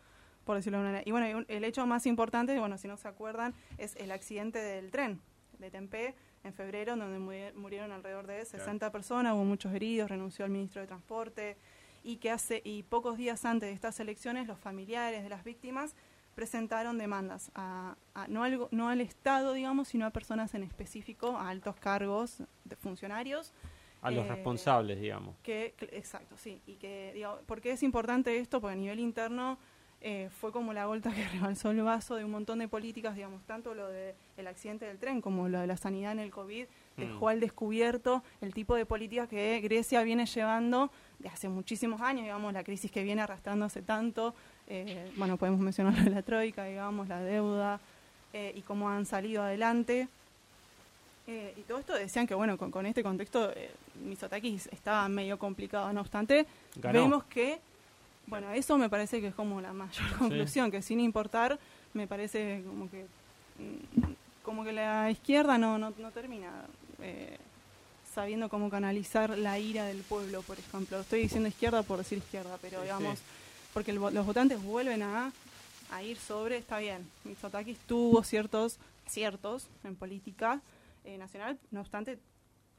por 0.45 0.56
decirlo 0.58 0.80
de 0.80 0.82
una 0.84 0.89
manera. 0.91 1.04
Y 1.08 1.12
bueno, 1.12 1.45
el 1.48 1.63
hecho 1.63 1.86
más 1.86 2.06
importante, 2.08 2.58
bueno, 2.60 2.78
si 2.78 2.88
no 2.88 2.98
se 2.98 3.08
acuerdan, 3.08 3.54
es 3.78 3.95
el 3.98 4.12
accidente 4.12 4.60
del 4.60 4.89
tren 4.91 5.21
de 5.60 5.69
Tempe 5.71 6.15
en 6.43 6.54
febrero, 6.54 6.95
donde 6.95 7.17
muri- 7.19 7.54
murieron 7.56 7.91
alrededor 7.91 8.28
de 8.28 8.45
60 8.45 8.91
personas, 8.91 9.34
hubo 9.36 9.43
muchos 9.45 9.74
heridos, 9.74 10.10
renunció 10.10 10.45
el 10.45 10.52
ministro 10.52 10.82
de 10.82 10.88
Transporte, 10.88 11.58
y 12.05 12.17
que 12.17 12.29
hace 12.29 12.61
y 12.63 12.83
pocos 12.83 13.17
días 13.17 13.43
antes 13.45 13.67
de 13.69 13.73
estas 13.73 13.99
elecciones, 13.99 14.45
los 14.47 14.59
familiares 14.59 15.23
de 15.23 15.29
las 15.29 15.43
víctimas 15.43 15.95
presentaron 16.35 16.97
demandas 16.99 17.49
a, 17.55 17.95
a- 18.13 18.27
no, 18.27 18.43
al, 18.43 18.67
no 18.71 18.89
al 18.89 19.01
Estado, 19.01 19.53
digamos, 19.53 19.87
sino 19.87 20.05
a 20.05 20.11
personas 20.11 20.53
en 20.53 20.61
específico, 20.63 21.35
a 21.35 21.49
altos 21.49 21.75
cargos 21.77 22.43
de 22.63 22.75
funcionarios, 22.75 23.53
A 24.01 24.11
los 24.11 24.25
Eh, 24.25 24.29
responsables, 24.29 25.01
digamos. 25.01 25.35
que, 25.41 25.73
exacto, 25.91 26.37
sí. 26.37 26.61
Y 26.67 26.75
que, 26.75 27.11
digo, 27.15 27.39
¿por 27.47 27.59
qué 27.59 27.71
es 27.71 27.81
importante 27.81 28.37
esto? 28.37 28.61
Porque 28.61 28.73
a 28.73 28.77
nivel 28.77 28.99
interno 28.99 29.57
eh, 30.01 30.29
fue 30.39 30.51
como 30.51 30.73
la 30.73 30.85
gota 30.85 31.11
que 31.11 31.23
rebalsó 31.55 31.71
el 31.71 31.81
vaso 31.81 32.13
de 32.15 32.23
un 32.25 32.29
montón 32.31 32.59
de 32.59 32.67
políticas, 32.67 33.15
digamos, 33.15 33.43
tanto 33.45 33.73
lo 33.73 33.87
del 33.87 34.47
accidente 34.47 34.85
del 34.85 34.99
tren 34.99 35.21
como 35.21 35.49
lo 35.49 35.59
de 35.59 35.65
la 35.65 35.77
sanidad 35.77 36.11
en 36.11 36.19
el 36.19 36.29
COVID, 36.29 36.65
dejó 36.97 37.25
Mm. 37.25 37.29
al 37.29 37.39
descubierto 37.39 38.21
el 38.41 38.53
tipo 38.53 38.75
de 38.75 38.85
políticas 38.85 39.27
que 39.27 39.59
Grecia 39.61 40.03
viene 40.03 40.25
llevando 40.27 40.91
de 41.19 41.30
hace 41.30 41.49
muchísimos 41.49 42.01
años, 42.01 42.23
digamos, 42.23 42.54
la 42.54 42.63
crisis 42.63 42.91
que 42.91 43.04
viene 43.04 43.21
arrastrando 43.21 43.65
hace 43.65 43.82
tanto. 43.82 44.34
eh, 44.67 45.12
bueno, 45.15 45.38
podemos 45.38 45.60
mencionar 45.60 45.95
la 46.10 46.21
troika, 46.21 46.63
digamos, 46.65 47.08
la 47.08 47.21
deuda 47.21 47.80
eh, 48.34 48.54
y 48.56 48.62
cómo 48.62 48.89
han 48.89 49.06
salido 49.06 49.43
adelante. 49.43 50.08
Eh, 51.28 51.54
y 51.58 51.62
todo 51.62 51.80
esto 51.80 51.93
decían 51.93 52.28
que, 52.28 52.36
bueno, 52.36 52.58
con, 52.58 52.69
con 52.69 52.86
este 52.86 53.01
contexto, 53.01 53.51
Mitsotakis 54.04 54.67
estaba 54.67 55.08
medio 55.10 55.39
complicado. 55.39 55.91
No 55.93 56.01
obstante, 56.01 56.45
Ganó. 56.75 57.01
vemos 57.01 57.23
que, 57.25 57.60
bueno, 58.28 58.51
eso 58.51 58.78
me 58.78 58.89
parece 58.89 59.21
que 59.21 59.28
es 59.28 59.36
como 59.36 59.60
la 59.62 59.73
mayor 59.73 60.17
conclusión, 60.17 60.69
que 60.69 60.82
sin 60.82 60.99
importar, 60.99 61.58
me 61.93 62.08
parece 62.08 62.62
como 62.65 62.89
que 62.89 63.06
mm, 63.58 64.13
como 64.43 64.63
que 64.63 64.73
la 64.73 65.10
izquierda 65.10 65.58
no, 65.58 65.80
no, 65.80 65.91
no 65.97 66.12
termina 66.12 66.51
sabiendo 68.15 68.47
cómo 68.49 68.69
canalizar 68.69 69.38
la 69.38 69.60
ira 69.60 69.86
del 69.86 69.97
pueblo, 70.04 70.41
por 70.41 70.58
ejemplo. 70.58 70.99
Estoy 71.01 71.21
diciendo 71.23 71.49
izquierda 71.49 71.84
por 71.84 71.97
decir 71.99 72.17
izquierda, 72.19 72.58
pero 72.62 72.78
Sí, 72.78 72.84
digamos, 72.84 73.19
sí. 73.19 73.25
porque 73.73 73.91
el 73.91 73.97
los 73.97 74.25
votantes 74.25 74.63
vuelven 74.63 75.04
a, 75.04 75.34
a 75.91 76.01
ir 76.01 76.17
sobre, 76.17 76.56
está 76.58 76.80
bien, 76.80 77.06
Mitsotakis 77.25 77.78
tuvo 77.80 78.23
ciertos 78.23 78.80
aciertos 79.06 79.67
en 79.84 79.95
política 79.97 80.62
eh, 81.04 81.17
nacional, 81.17 81.60
no 81.71 81.82
obstante, 81.82 82.17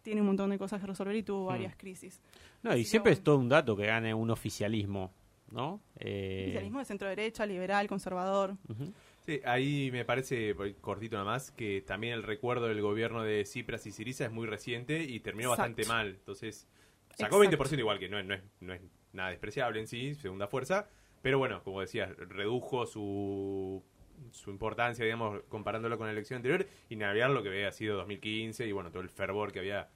tiene 0.03 0.23
un 0.23 0.27
montón 0.29 0.51
de 0.51 0.59
cosas 0.59 0.81
que 0.81 0.87
resolver 0.87 1.15
y 1.15 1.23
tuvo 1.23 1.45
Mm. 1.45 1.49
varias 1.49 1.77
crisis. 1.77 2.19
No, 2.63 2.71
Así 2.71 2.81
y 2.81 2.85
siempre 2.85 3.13
es 3.13 3.23
todo 3.23 3.37
un 3.39 3.49
dato 3.49 3.77
que 3.77 3.87
gane 3.87 4.15
un 4.15 4.31
oficialismo, 4.31 5.13
¿no? 5.53 5.81
Eh, 5.99 6.45
Oficialismo 6.47 6.79
de 6.81 6.85
centro 6.87 7.09
derecha, 7.09 7.45
liberal, 7.47 7.87
conservador. 7.87 8.57
ujú. 8.69 8.93
Sí, 9.27 9.41
ahí 9.45 9.91
me 9.91 10.05
parece, 10.05 10.55
cortito 10.81 11.17
nada 11.17 11.27
más, 11.27 11.51
que 11.51 11.83
también 11.83 12.15
el 12.15 12.23
recuerdo 12.23 12.69
del 12.69 12.81
gobierno 12.81 13.25
de 13.25 13.45
Cipras 13.45 13.85
y 13.87 13.91
Siriza 13.93 14.25
es 14.25 14.31
muy 14.31 14.47
reciente 14.47 15.03
y 15.03 15.19
terminó 15.21 15.51
Exacto. 15.51 15.63
bastante 15.71 15.89
mal. 15.89 16.09
Entonces, 16.11 16.69
sacó 17.11 17.43
Exacto. 17.43 17.65
20% 17.67 17.79
igual, 17.81 17.99
que 17.99 18.09
no, 18.09 18.19
es- 18.21 18.25
no, 18.25 18.35
es, 18.35 18.43
no 18.61 18.73
es 18.75 18.81
nada 19.13 19.31
despreciable 19.31 19.81
en 19.81 19.89
sí, 19.89 20.15
segunda 20.15 20.47
fuerza. 20.47 20.89
Pero 21.23 21.39
bueno, 21.39 21.61
como 21.65 21.81
decías, 21.81 22.17
redujo 22.17 22.87
su, 22.87 23.83
su 24.31 24.51
importancia, 24.51 25.05
digamos, 25.05 25.43
comparándolo 25.49 25.99
con 25.99 26.07
la 26.07 26.13
elección 26.13 26.37
anterior 26.37 26.65
y 26.89 26.95
navegar 26.95 27.31
lo 27.31 27.43
que 27.43 27.49
había 27.49 27.73
sido 27.73 27.97
2015 27.97 28.65
y 28.67 28.71
bueno, 28.71 28.91
todo 28.93 29.03
el 29.03 29.09
fervor 29.11 29.51
que 29.51 29.59
había 29.59 29.89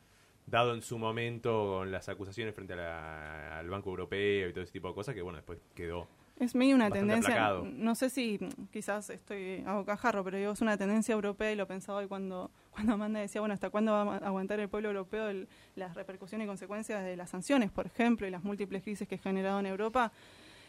dado 0.46 0.74
en 0.74 0.82
su 0.82 0.98
momento 0.98 1.76
con 1.78 1.92
las 1.92 2.08
acusaciones 2.08 2.52
frente 2.52 2.72
a 2.72 2.76
la- 2.76 3.58
al 3.60 3.70
Banco 3.70 3.90
Europeo 3.90 4.48
y 4.48 4.52
todo 4.52 4.64
ese 4.64 4.72
tipo 4.72 4.88
de 4.88 4.94
cosas 4.94 5.14
que 5.14 5.22
bueno, 5.22 5.36
después 5.38 5.60
quedó 5.76 6.08
Es 6.40 6.54
medio 6.54 6.74
una 6.74 6.90
tendencia, 6.90 7.34
aplacado. 7.34 7.64
no 7.70 7.94
sé 7.94 8.08
si 8.10 8.38
mm, 8.40 8.66
quizás 8.72 9.10
estoy 9.10 9.62
a 9.66 9.74
bocajarro, 9.74 10.24
pero 10.24 10.38
digo, 10.38 10.52
es 10.52 10.60
una 10.62 10.76
tendencia 10.76 11.12
europea 11.12 11.52
y 11.52 11.54
lo 11.54 11.66
pensaba 11.66 11.98
hoy 11.98 12.06
cuando, 12.08 12.50
cuando 12.70 12.94
Amanda 12.94 13.20
decía, 13.20 13.40
bueno, 13.40 13.54
¿hasta 13.54 13.70
cuándo 13.70 13.92
va 13.92 14.14
a 14.14 14.16
aguantar 14.16 14.58
el 14.58 14.68
pueblo 14.68 14.88
europeo 14.88 15.28
el- 15.28 15.46
las 15.76 15.94
repercusiones 15.94 16.46
y 16.46 16.48
consecuencias 16.48 17.04
de 17.04 17.16
las 17.16 17.30
sanciones, 17.30 17.70
por 17.70 17.86
ejemplo, 17.86 18.26
y 18.26 18.30
las 18.30 18.42
múltiples 18.42 18.82
crisis 18.82 19.06
que 19.06 19.14
ha 19.16 19.18
generado 19.18 19.60
en 19.60 19.66
Europa? 19.66 20.10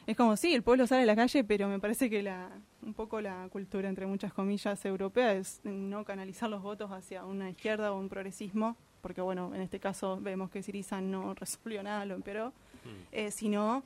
Es 0.08 0.18
como, 0.18 0.36
sí, 0.36 0.54
el 0.54 0.62
pueblo 0.64 0.88
sale 0.88 1.04
a 1.04 1.06
la 1.06 1.16
calle, 1.16 1.44
pero 1.44 1.68
me 1.70 1.80
parece 1.80 2.10
que 2.10 2.22
la, 2.22 2.50
un 2.82 2.94
poco 2.94 3.22
la 3.22 3.48
cultura, 3.50 3.88
entre 3.88 4.06
muchas 4.08 4.34
comillas, 4.34 4.84
europea 4.84 5.34
es 5.34 5.62
no 5.64 6.04
canalizar 6.04 6.50
los 6.50 6.62
votos 6.64 6.92
hacia 6.92 7.24
una 7.24 7.50
izquierda 7.50 7.92
o 7.94 8.00
un 8.00 8.10
progresismo, 8.10 8.76
porque 9.02 9.22
bueno, 9.22 9.54
en 9.56 9.62
este 9.62 9.80
caso 9.80 10.20
vemos 10.20 10.50
que 10.50 10.64
Siriza 10.64 11.00
no 11.02 11.34
resolvió 11.36 11.82
nada, 11.82 12.04
lo 12.06 12.16
empeoró, 12.16 12.52
Mm, 12.84 12.90
eh, 13.12 13.32
sino 13.32 13.84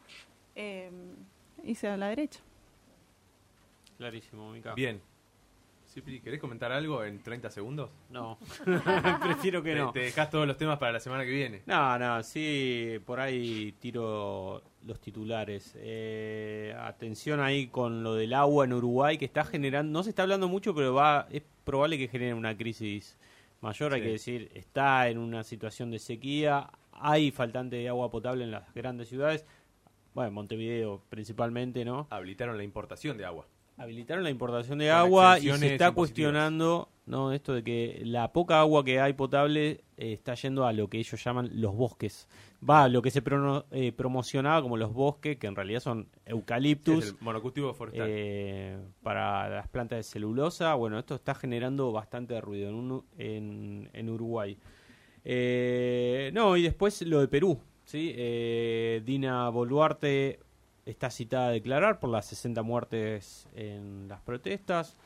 eh, 0.56 0.90
irse 1.66 1.88
a 1.88 1.98
la 1.98 2.10
derecha. 2.10 2.40
Clarísimo, 3.98 4.52
Mica. 4.52 4.74
bien. 4.74 5.02
Cipri, 5.88 6.20
¿querés 6.20 6.42
comentar 6.42 6.74
algo 6.74 7.06
en 7.06 7.24
30 7.24 7.50
segundos? 7.50 7.90
No, 8.10 8.38
prefiero 9.24 9.64
que 9.64 9.76
no. 9.76 9.94
Te 9.94 10.00
dejas 10.00 10.30
todos 10.30 10.46
los 10.46 10.58
temas 10.58 10.78
para 10.78 10.92
la 10.92 11.00
semana 11.00 11.24
que 11.24 11.32
viene. 11.32 11.62
No, 11.66 11.98
no, 11.98 12.22
sí, 12.22 13.00
por 13.06 13.22
ahí 13.22 13.74
tiro 13.80 14.62
los 14.86 15.00
titulares. 15.00 15.74
Eh, 15.78 16.76
atención 16.78 17.40
ahí 17.40 17.68
con 17.68 18.04
lo 18.04 18.16
del 18.16 18.34
agua 18.34 18.66
en 18.66 18.74
Uruguay 18.74 19.18
que 19.18 19.24
está 19.24 19.46
generando, 19.46 19.90
no 19.94 20.04
se 20.04 20.10
está 20.10 20.24
hablando 20.24 20.50
mucho, 20.50 20.76
pero 20.76 20.94
va, 20.94 21.28
es 21.32 21.44
probable 21.64 21.98
que 21.98 22.10
genere 22.10 22.34
una 22.34 22.58
crisis 22.58 23.18
mayor, 23.62 23.94
hay 23.94 24.02
que 24.02 24.12
decir, 24.12 24.52
está 24.54 25.08
en 25.08 25.18
una 25.18 25.46
situación 25.46 25.92
de 25.92 26.00
sequía, 26.00 26.70
hay 26.92 27.32
faltante 27.32 27.78
de 27.78 27.88
agua 27.88 28.12
potable 28.12 28.44
en 28.44 28.52
las 28.52 28.74
grandes 28.74 29.08
ciudades, 29.08 29.46
bueno, 30.16 30.32
Montevideo 30.32 31.02
principalmente, 31.10 31.86
¿no? 31.86 32.08
Habilitaron 32.10 32.58
la 32.58 32.64
importación 32.64 33.18
de 33.18 33.26
agua. 33.26 33.46
habilitaron 33.78 34.24
la 34.24 34.30
importación 34.32 34.80
de 34.80 34.88
Con 34.88 34.96
agua 34.96 35.38
y 35.38 35.52
se 35.52 35.74
está 35.74 35.92
cuestionando 35.92 36.90
no 37.08 37.34
esto 37.34 37.54
de 37.54 37.62
que 37.64 38.02
la 38.06 38.32
poca 38.34 38.60
agua 38.62 38.84
que 38.86 39.00
hay 39.02 39.14
potable 39.14 39.82
eh, 39.98 40.14
está 40.14 40.34
yendo 40.34 40.66
a 40.66 40.72
lo 40.74 40.88
que 40.88 40.98
ellos 40.98 41.22
llaman 41.24 41.50
los 41.54 41.76
bosques 41.76 42.28
va 42.68 42.86
a 42.86 42.88
lo 42.90 43.02
que 43.04 43.12
se 43.12 43.22
prono- 43.22 43.66
eh, 43.72 43.92
promocionaba 43.92 44.62
como 44.64 44.78
los 44.78 44.92
bosques 44.94 45.38
que 45.38 45.46
en 45.48 45.56
realidad 45.56 45.82
son 45.82 46.08
Es 46.26 46.32
eucaliptus 46.32 47.10
el 47.10 47.16
monocultivo 47.20 47.74
forestal. 47.76 48.08
eh, 48.10 48.78
para 49.04 49.50
las 49.50 49.68
plantas 49.68 49.98
de 49.98 50.04
celulosa 50.04 50.74
bueno 50.76 50.98
esto 50.98 51.14
está 51.16 51.36
generando 51.36 51.92
bastante 51.92 52.40
ruido 52.42 52.70
en, 52.70 52.76
un- 52.76 53.06
en, 53.18 53.90
en 53.94 54.10
Uruguay 54.10 54.58
Eh, 55.26 56.32
no 56.34 56.56
y 56.56 56.62
después 56.64 57.02
lo 57.02 57.20
de 57.20 57.28
Perú 57.28 57.60
sí 57.86 58.14
Eh, 58.16 59.02
Dina 59.06 59.48
Boluarte 59.50 60.40
está 60.86 61.10
citada 61.10 61.48
a 61.48 61.52
declarar 61.52 62.00
por 62.00 62.10
las 62.10 62.26
60 62.28 62.62
muertes 62.62 63.48
en 63.56 64.08
las 64.08 64.22
protestas, 64.22 64.98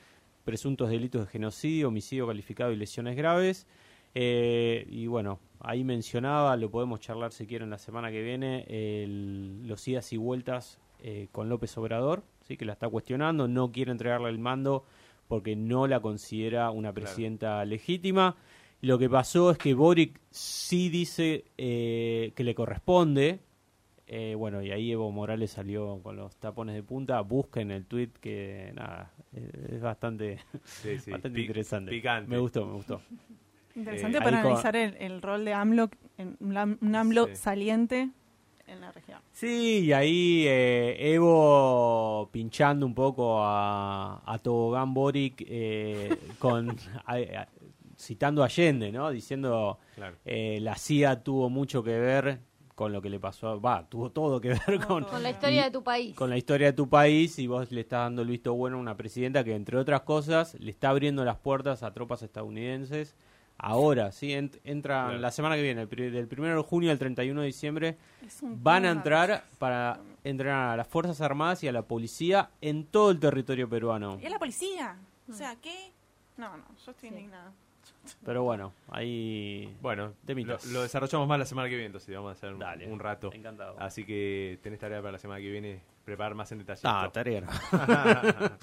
presuntos 0.43 0.89
delitos 0.89 1.21
de 1.25 1.27
genocidio, 1.31 1.87
homicidio 1.89 2.27
calificado 2.27 2.71
y 2.71 2.75
lesiones 2.75 3.15
graves. 3.15 3.67
Eh, 4.15 4.85
y 4.89 5.07
bueno, 5.07 5.39
ahí 5.59 5.83
mencionaba, 5.83 6.57
lo 6.57 6.69
podemos 6.71 6.99
charlar 6.99 7.31
si 7.31 7.45
quieren 7.45 7.69
la 7.69 7.77
semana 7.77 8.11
que 8.11 8.21
viene, 8.23 8.65
el- 8.67 9.67
los 9.67 9.87
idas 9.87 10.11
y 10.11 10.17
vueltas 10.17 10.79
eh, 11.01 11.29
con 11.31 11.47
López 11.47 11.77
Obrador, 11.77 12.23
¿sí? 12.45 12.57
que 12.57 12.65
la 12.65 12.73
está 12.73 12.89
cuestionando, 12.89 13.47
no 13.47 13.71
quiere 13.71 13.91
entregarle 13.91 14.27
el 14.29 14.39
mando 14.39 14.83
porque 15.29 15.55
no 15.55 15.87
la 15.87 16.01
considera 16.01 16.71
una 16.71 16.91
Claro. 16.91 17.05
presidenta 17.05 17.63
legítima. 17.63 18.35
Lo 18.81 18.97
que 18.97 19.09
pasó 19.09 19.51
es 19.51 19.57
que 19.57 19.73
Boric 19.73 20.19
sí 20.31 20.89
dice 20.89 21.45
eh, 21.57 22.31
que 22.35 22.43
le 22.43 22.55
corresponde, 22.55 23.39
Eh, 24.11 24.33
bueno, 24.35 24.63
y 24.63 24.71
ahí 24.71 24.91
Evo 24.91 25.11
Morales 25.11 25.51
salió 25.51 25.99
con 26.01 26.15
los 26.15 26.35
tapones 26.37 26.73
de 26.73 26.81
punta. 26.81 27.21
Busquen 27.21 27.69
el 27.69 27.85
tweet 27.85 28.09
que, 28.19 28.71
nada, 28.73 29.11
es 29.31 29.79
bastante, 29.81 30.39
Sí, 30.63 30.97
sí. 30.99 31.11
bastante 31.11 31.35
Pi- 31.35 31.41
interesante. 31.45 31.91
Picante. 31.91 32.27
Me 32.27 32.39
gustó, 32.39 32.65
me 32.65 32.73
gustó. 32.73 33.01
Interesante 33.75 34.17
Eh, 34.17 34.21
para 34.21 34.41
con- 34.41 34.47
analizar 34.51 34.75
el, 34.75 34.95
el 34.97 35.21
rol 35.21 35.45
de 35.45 35.53
AMLO, 35.53 35.91
en 36.17 36.37
un, 36.39 36.57
am- 36.57 36.77
un 36.81 36.95
AMLO 36.95 37.27
Sí. 37.27 37.35
saliente 37.35 38.09
en 38.65 38.81
la 38.81 38.91
región. 38.91 39.19
Sí, 39.31 39.81
y 39.85 39.93
ahí 39.93 40.45
eh, 40.47 41.13
Evo 41.13 42.29
pinchando 42.31 42.87
un 42.87 42.95
poco 42.95 43.43
a, 43.43 44.23
a 44.25 44.39
Tobogán 44.39 44.91
Boric 44.95 45.43
eh, 45.47 46.17
con 46.39 46.69
a- 47.05 47.13
a- 47.15 47.47
citando 47.99 48.41
a 48.41 48.45
Allende, 48.45 48.91
¿no? 48.91 49.09
Diciendo 49.11 49.77
Claro. 49.95 50.15
eh, 50.25 50.59
la 50.61 50.75
CIA 50.75 51.21
tuvo 51.23 51.49
mucho 51.49 51.83
que 51.83 51.99
ver 51.99 52.39
con 52.75 52.93
lo 52.93 53.01
que 53.01 53.09
le 53.09 53.19
pasó, 53.19 53.49
a- 53.49 53.55
va, 53.57 53.85
tuvo 53.89 54.09
todo 54.09 54.39
que 54.39 54.49
ver 54.67 54.79
con, 54.87 55.03
Con 55.03 55.21
la 55.21 55.31
historia 55.31 55.61
y- 55.61 55.63
de 55.65 55.71
tu 55.71 55.83
país. 55.83 56.15
con 56.15 56.29
la 56.29 56.37
historia 56.37 56.67
de 56.67 56.73
tu 56.73 56.87
país 56.87 57.37
y 57.37 57.47
vos 57.47 57.71
le 57.71 57.81
estás 57.81 57.99
dando 58.05 58.21
el 58.21 58.29
visto 58.29 58.53
bueno 58.53 58.77
a 58.77 58.79
una 58.79 58.95
presidenta 58.95 59.43
que, 59.43 59.53
entre 59.53 59.77
otras 59.77 60.01
cosas, 60.01 60.55
le 60.59 60.71
está 60.71 60.89
abriendo 60.89 61.25
las 61.25 61.37
puertas 61.37 61.83
a 61.83 61.91
tropas 61.93 62.21
estadounidenses. 62.23 63.15
Ahora, 63.61 64.13
sí, 64.13 64.29
ent- 64.29 64.57
entran 64.63 65.07
Claro. 65.07 65.19
la 65.19 65.31
semana 65.31 65.55
que 65.57 65.61
viene, 65.63 65.81
el 65.81 65.89
pri- 65.89 66.09
del 66.09 66.29
1 66.31 66.55
de 66.55 66.63
junio 66.63 66.91
al 66.91 66.97
31 66.97 67.41
de 67.41 67.47
diciembre, 67.47 67.97
van 68.41 68.85
a 68.85 68.91
entrar 68.91 69.43
para 69.57 69.99
entrenar 70.23 70.69
a 70.69 70.77
las 70.77 70.87
Fuerzas 70.87 71.19
Armadas 71.19 71.61
y 71.65 71.67
a 71.67 71.73
la 71.73 71.81
policía 71.81 72.51
en 72.61 72.85
todo 72.85 73.11
el 73.11 73.19
territorio 73.19 73.67
peruano. 73.67 74.17
¿Y 74.21 74.25
es 74.25 74.31
la 74.31 74.39
policía? 74.39 74.95
O 75.29 75.33
sea, 75.33 75.57
¿qué? 75.57 75.91
No, 76.37 76.55
no, 76.55 76.63
yo 76.85 76.91
estoy 76.91 77.09
indignada. 77.09 77.51
Pero 78.25 78.43
bueno, 78.43 78.73
ahí... 78.89 79.75
Bueno, 79.81 80.13
lo, 80.27 80.57
lo 80.71 80.81
desarrollamos 80.81 81.27
más 81.27 81.39
la 81.39 81.45
semana 81.45 81.67
que 81.69 81.75
viene, 81.75 81.87
entonces 81.87 82.13
vamos 82.15 82.29
a 82.29 82.31
hacer 82.33 82.53
un, 82.53 82.59
Dale. 82.59 82.87
un 82.87 82.99
rato. 82.99 83.31
Encantado. 83.33 83.79
Así 83.79 84.05
que 84.05 84.59
tenés 84.63 84.79
tarea 84.79 84.99
para 84.99 85.13
la 85.13 85.19
semana 85.19 85.39
que 85.39 85.49
viene, 85.49 85.81
preparar 86.05 86.35
más 86.35 86.51
en 86.51 86.59
detalle. 86.59 86.81
Ah, 86.85 87.09
tarea. 87.11 87.43